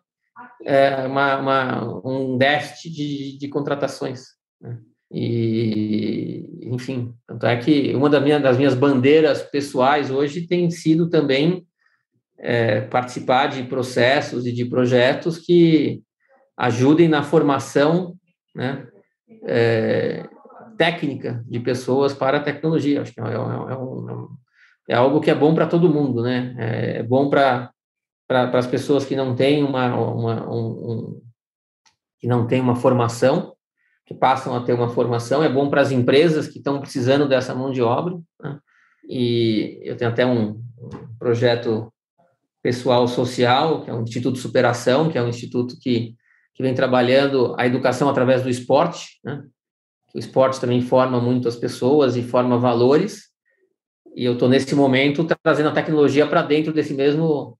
[0.66, 4.26] é uma, uma, um déficit de, de contratações.
[4.62, 4.78] Né?
[5.12, 11.10] E, enfim, tanto é que uma das minhas, das minhas bandeiras pessoais hoje tem sido
[11.10, 11.66] também
[12.38, 16.02] é, participar de processos e de projetos que
[16.58, 18.16] ajudem na formação
[18.54, 18.86] né,
[19.46, 20.28] é,
[20.78, 23.02] técnica de pessoas para a tecnologia.
[23.02, 23.38] Acho que é, é, é
[23.78, 24.28] um,
[24.88, 26.56] é algo que é bom para todo mundo, né?
[26.58, 27.72] É bom para
[28.28, 31.22] para as pessoas que não têm uma, uma um, um,
[32.20, 33.56] que não têm uma formação,
[34.06, 37.56] que passam a ter uma formação, é bom para as empresas que estão precisando dessa
[37.56, 38.60] mão de obra, né?
[39.08, 41.90] e eu tenho até um, um projeto
[42.62, 46.14] pessoal social, que é o Instituto Superação, que é um instituto que,
[46.54, 49.42] que vem trabalhando a educação através do esporte, né?
[50.14, 53.27] O esporte também forma muito as pessoas e forma valores,
[54.16, 57.58] e eu estou nesse momento trazendo a tecnologia para dentro desse mesmo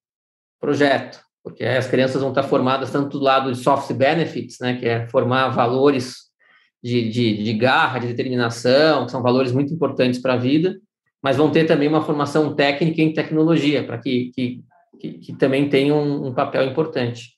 [0.60, 4.88] projeto, porque as crianças vão estar formadas tanto do lado de soft benefits, né, que
[4.88, 6.28] é formar valores
[6.84, 10.78] de, de, de garra, de determinação, que são valores muito importantes para a vida,
[11.22, 14.64] mas vão ter também uma formação técnica em tecnologia, para que, que,
[15.00, 17.32] que, que, também tenha um, um papel importante.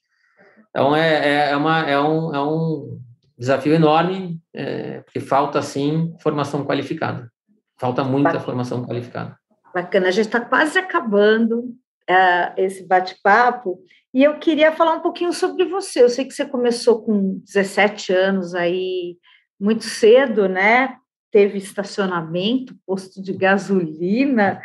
[0.70, 3.00] Então, é, é, uma, é, um, é um
[3.38, 7.32] desafio enorme, é, porque falta, sim, formação qualificada.
[7.80, 8.46] Falta muita Bacana.
[8.46, 9.38] formação qualificada.
[9.74, 13.80] Bacana, a gente está quase acabando uh, esse bate-papo,
[14.14, 16.02] e eu queria falar um pouquinho sobre você.
[16.04, 19.18] Eu sei que você começou com 17 anos aí,
[19.60, 20.96] muito cedo, né?
[21.32, 24.62] Teve estacionamento, posto de gasolina,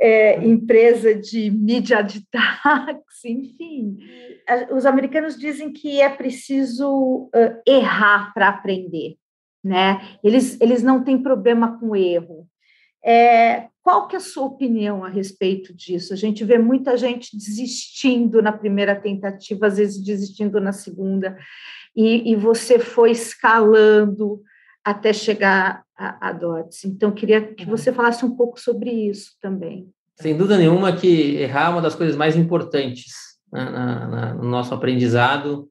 [0.00, 3.98] é, empresa de mídia de táxi, enfim.
[4.72, 9.16] Os americanos dizem que é preciso uh, errar para aprender,
[9.62, 10.00] né?
[10.24, 12.39] Eles, eles não têm problema com erro.
[13.04, 16.12] É, qual que é a sua opinião a respeito disso?
[16.12, 21.36] A gente vê muita gente desistindo na primeira tentativa, às vezes desistindo na segunda,
[21.96, 24.42] e, e você foi escalando
[24.84, 26.84] até chegar a, a DOTS.
[26.84, 27.70] Então, queria que uhum.
[27.70, 29.90] você falasse um pouco sobre isso também.
[30.16, 33.12] Sem dúvida nenhuma que errar é uma das coisas mais importantes
[33.52, 35.68] né, na, na, no nosso aprendizado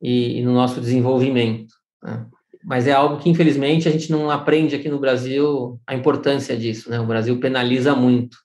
[0.00, 1.74] e, e no nosso desenvolvimento.
[2.02, 2.26] Né?
[2.64, 6.88] Mas é algo que, infelizmente, a gente não aprende aqui no Brasil a importância disso.
[6.88, 7.00] Né?
[7.00, 8.36] O Brasil penaliza muito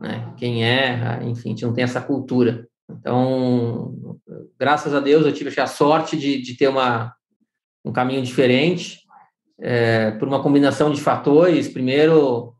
[0.00, 0.32] né?
[0.36, 2.66] quem erra, enfim, a gente não tem essa cultura.
[2.90, 4.18] Então,
[4.58, 7.14] graças a Deus, eu tive a sorte de, de ter uma,
[7.84, 9.00] um caminho diferente
[9.60, 11.68] é, por uma combinação de fatores.
[11.68, 12.54] Primeiro,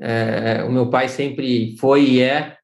[0.00, 2.56] é, o meu pai sempre foi e é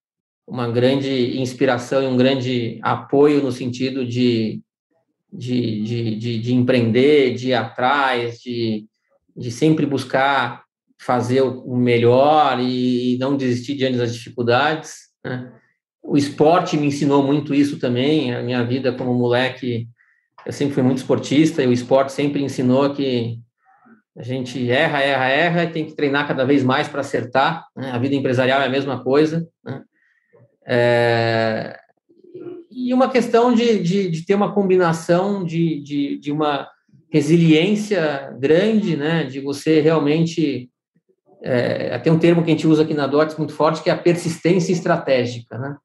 [0.46, 4.60] uma grande inspiração e um grande apoio no sentido de,
[5.32, 8.86] de, de, de, de empreender, de ir atrás, de,
[9.36, 10.62] de sempre buscar
[11.00, 14.94] fazer o melhor e não desistir diante das dificuldades.
[15.24, 15.50] Né?
[16.02, 18.34] O esporte me ensinou muito isso também.
[18.34, 19.88] A minha vida como moleque,
[20.46, 23.40] eu sempre fui muito esportista e o esporte sempre ensinou que
[24.16, 27.66] a gente erra, erra, erra e tem que treinar cada vez mais para acertar.
[27.74, 27.90] Né?
[27.90, 29.48] A vida empresarial é a mesma coisa.
[29.64, 29.82] Né?
[30.66, 31.81] É...
[32.74, 36.68] E uma questão de, de, de, ter uma combinação de, de, de uma
[37.10, 39.24] resiliência grande, né?
[39.24, 40.70] de você realmente.
[41.44, 43.92] É, tem um termo que a gente usa aqui na DOTS muito forte, que é
[43.92, 45.58] a persistência estratégica.
[45.58, 45.76] Né?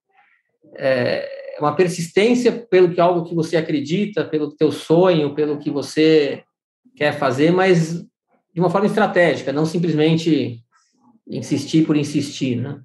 [0.77, 6.43] É uma persistência pelo que algo que você acredita, pelo teu sonho, pelo que você
[6.95, 8.03] quer fazer, mas
[8.53, 10.63] de uma forma estratégica, não simplesmente
[11.27, 12.79] insistir por insistir, né?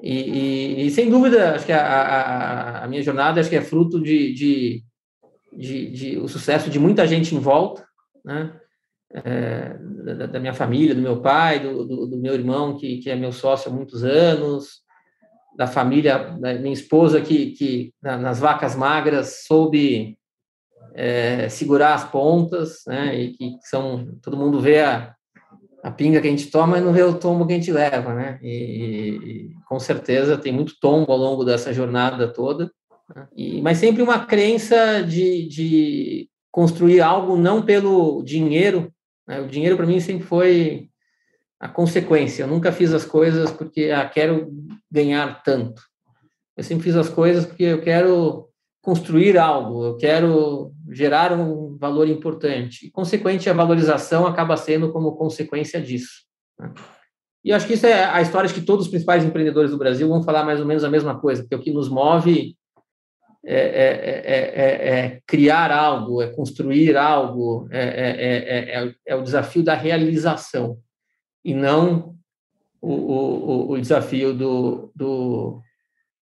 [0.00, 3.62] E, e, e sem dúvida, acho que a, a, a, minha jornada acho que é
[3.62, 4.84] fruto de, de,
[5.52, 7.84] de, de o sucesso de muita gente em volta,
[8.24, 8.52] né?
[9.10, 9.74] É,
[10.14, 13.16] da, da, minha família, do meu pai, do, do, do, meu irmão, que, que é
[13.16, 14.82] meu sócio há muitos anos,
[15.56, 20.18] da família, da minha esposa, que, que nas vacas magras soube
[20.94, 23.18] é, segurar as pontas, né?
[23.18, 25.14] E que são todo mundo vê a,
[25.88, 28.14] a pinga que a gente toma e não vê o tombo que a gente leva,
[28.14, 28.38] né?
[28.42, 32.70] E, e com certeza tem muito tombo ao longo dessa jornada toda,
[33.14, 33.26] né?
[33.34, 38.92] e, mas sempre uma crença de, de construir algo não pelo dinheiro.
[39.26, 39.40] Né?
[39.40, 40.90] O dinheiro para mim sempre foi
[41.58, 42.42] a consequência.
[42.42, 44.52] Eu nunca fiz as coisas porque ah, quero
[44.90, 45.82] ganhar tanto.
[46.54, 48.48] Eu sempre fiz as coisas porque eu quero
[48.82, 52.86] construir algo, eu quero gerar um valor importante.
[52.86, 56.24] E, consequente, a valorização acaba sendo como consequência disso.
[56.58, 56.72] Né?
[57.44, 60.08] E acho que isso é a história de que todos os principais empreendedores do Brasil
[60.08, 62.56] vão falar mais ou menos a mesma coisa, porque o que nos move
[63.46, 70.78] é, é, é, é criar algo, é construir algo, é, é, o desafio da realização,
[71.44, 72.16] e não
[72.82, 75.62] o, o, o desafio do, do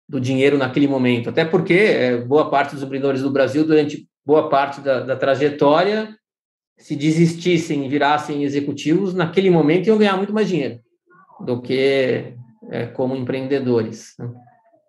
[0.09, 1.31] do dinheiro naquele momento.
[1.31, 6.17] Até porque é, boa parte dos empreendedores do Brasil, durante boa parte da, da trajetória,
[6.77, 10.81] se desistissem e virassem executivos, naquele momento iam ganhar muito mais dinheiro
[11.41, 12.35] do que
[12.71, 14.15] é, como empreendedores.
[14.19, 14.33] Né?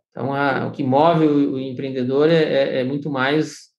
[0.10, 3.70] Então, a, o que move o, o empreendedor é, é, é, muito mais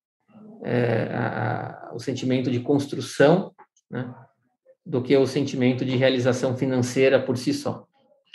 [0.65, 3.53] é, a, o sentimento de construção,
[3.91, 4.13] né,
[4.85, 7.86] do que o sentimento de realização financeira por si só.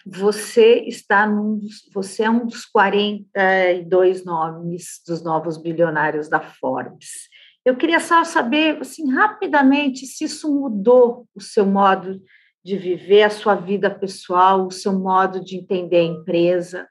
[0.06, 7.30] Você está num dos, você é um dos 42 nomes dos novos bilionários da Forbes.
[7.64, 12.20] Eu queria só saber, assim, rapidamente, se isso mudou o seu modo
[12.64, 16.88] de viver, a sua vida pessoal, o seu modo de entender a empresa.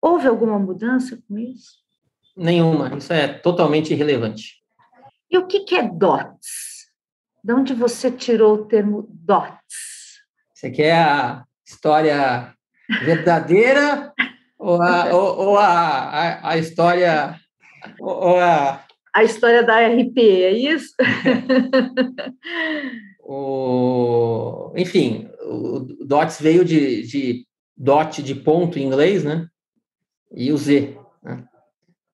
[0.00, 1.78] Houve alguma mudança com isso?
[2.36, 4.62] Nenhuma, isso é totalmente irrelevante.
[5.30, 6.84] E o que é DOTS?
[7.42, 10.20] De onde você tirou o termo DOTS?
[10.52, 11.44] Você quer a
[11.74, 12.54] história
[13.04, 14.12] verdadeira
[14.58, 17.38] ou a, ou, ou a, a, a, história
[18.00, 20.92] ou a a história da RP, é isso?
[23.22, 27.46] o, enfim, o DOTS veio de, de
[27.76, 29.46] dot de ponto em inglês, né?
[30.32, 30.98] E o Z.
[31.22, 31.44] Né?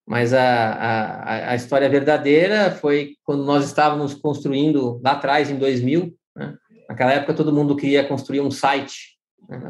[0.06, 6.14] Mas a, a, a história verdadeira foi quando nós estávamos construindo lá atrás, em 2000.
[6.36, 6.54] Né?
[6.86, 9.09] Naquela época, todo mundo queria construir um site.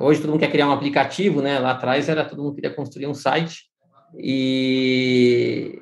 [0.00, 1.58] Hoje, todo mundo quer criar um aplicativo, né?
[1.58, 3.70] Lá atrás, era todo mundo queria construir um site.
[4.18, 5.80] E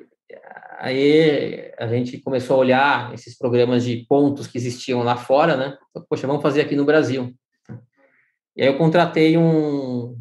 [0.79, 5.77] aí a gente começou a olhar esses programas de pontos que existiam lá fora, né?
[6.09, 7.33] Poxa, vamos fazer aqui no Brasil.
[8.55, 10.17] E aí eu contratei um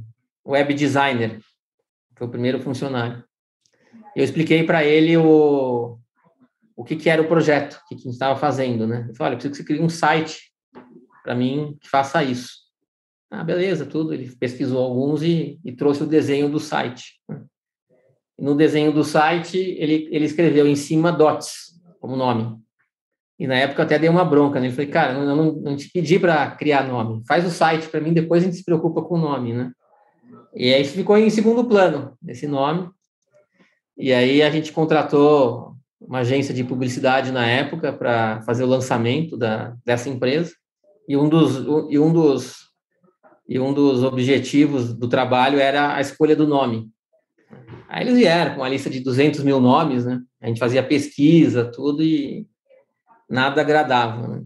[0.46, 1.38] web designer,
[2.16, 3.22] foi o primeiro funcionário.
[4.16, 5.98] Eu expliquei para ele o,
[6.74, 9.06] o que, que era o projeto, o que, que a gente estava fazendo, né?
[9.08, 10.52] Eu falei, olha, eu preciso que você crie um site
[11.22, 12.67] para mim que faça isso.
[13.30, 14.12] Ah, beleza, tudo.
[14.12, 17.20] Ele pesquisou alguns e, e trouxe o desenho do site.
[18.38, 22.56] No desenho do site, ele, ele escreveu em cima DOTS, como nome.
[23.38, 24.68] E na época eu até dei uma bronca, né?
[24.68, 27.22] Eu falei, cara, eu não, não te pedi para criar nome.
[27.26, 29.72] Faz o site para mim, depois a gente se preocupa com o nome, né?
[30.54, 32.88] E aí ficou em segundo plano, esse nome.
[33.96, 39.36] E aí a gente contratou uma agência de publicidade na época para fazer o lançamento
[39.36, 40.52] da, dessa empresa.
[41.08, 41.56] E um dos,
[41.90, 42.67] e um dos,
[43.48, 46.90] e um dos objetivos do trabalho era a escolha do nome.
[47.88, 50.20] Aí eles vieram com uma lista de 200 mil nomes, né?
[50.40, 52.46] A gente fazia pesquisa, tudo, e
[53.28, 54.44] nada agradava, né?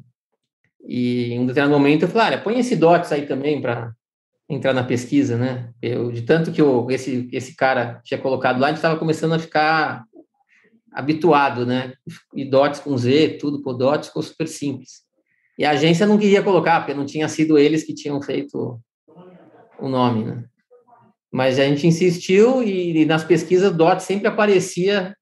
[0.86, 3.92] E em um determinado momento eu falei, olha, põe esse DOTS aí também para
[4.48, 5.72] entrar na pesquisa, né?
[5.82, 9.32] Eu, de tanto que eu, esse, esse cara tinha colocado lá, a gente estava começando
[9.32, 10.04] a ficar
[10.92, 11.94] habituado, né?
[12.34, 15.02] E DOTS com Z, tudo por DOTS ficou super simples.
[15.58, 18.80] E a agência não queria colocar, porque não tinha sido eles que tinham feito
[19.82, 20.44] o nome, né?
[21.30, 25.16] Mas a gente insistiu e, nas pesquisas DOT sempre aparecia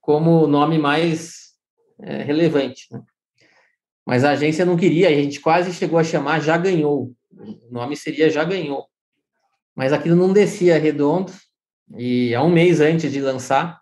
[0.00, 1.54] como o nome mais
[2.00, 2.86] é, relevante.
[2.90, 3.02] Né?
[4.06, 7.12] Mas a agência não queria, a gente quase chegou a chamar Já Ganhou.
[7.30, 8.86] O nome seria Já Ganhou.
[9.76, 11.32] Mas aquilo não descia redondo.
[11.96, 13.80] E há um mês antes de lançar,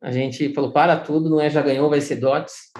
[0.00, 2.72] a gente falou: para tudo, não é Já Ganhou, vai ser DOTS.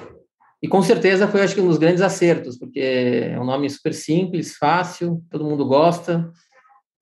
[0.62, 3.92] E com certeza foi, acho que, um dos grandes acertos, porque é um nome super
[3.92, 6.30] simples, fácil, todo mundo gosta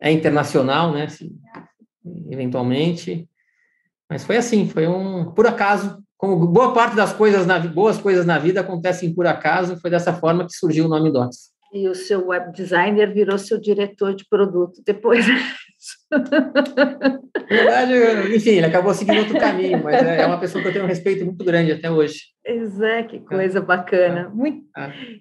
[0.01, 1.09] é internacional, né?
[1.09, 1.31] Se,
[2.31, 3.29] eventualmente.
[4.09, 8.25] Mas foi assim, foi um por acaso, como boa parte das coisas na boas coisas
[8.25, 11.51] na vida acontecem por acaso, foi dessa forma que surgiu o nome Dots.
[11.73, 15.25] E o seu web designer virou seu diretor de produto depois.
[17.49, 20.85] Verdade, enfim, ele acabou seguindo outro caminho, mas é, é uma pessoa que eu tenho
[20.85, 22.21] um respeito muito grande até hoje.
[22.45, 24.29] Exato, que coisa bacana.
[24.29, 24.65] Muito...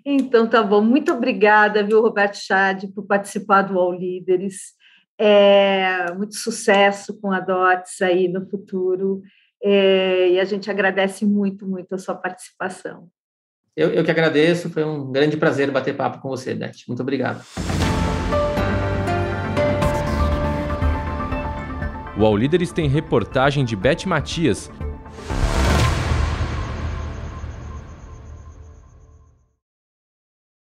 [0.06, 0.82] Então, tá bom.
[0.82, 4.74] Muito obrigada, viu, Roberto Chad, por participar do All Líderes.
[5.18, 9.22] É, muito sucesso com a DOTS aí no futuro.
[9.62, 13.10] É, e a gente agradece muito, muito a sua participação.
[13.76, 16.86] Eu, eu que agradeço, foi um grande prazer bater papo com você, Beth.
[16.88, 17.44] Muito obrigado.
[22.20, 24.70] O All Líderes tem reportagem de Beth Matias,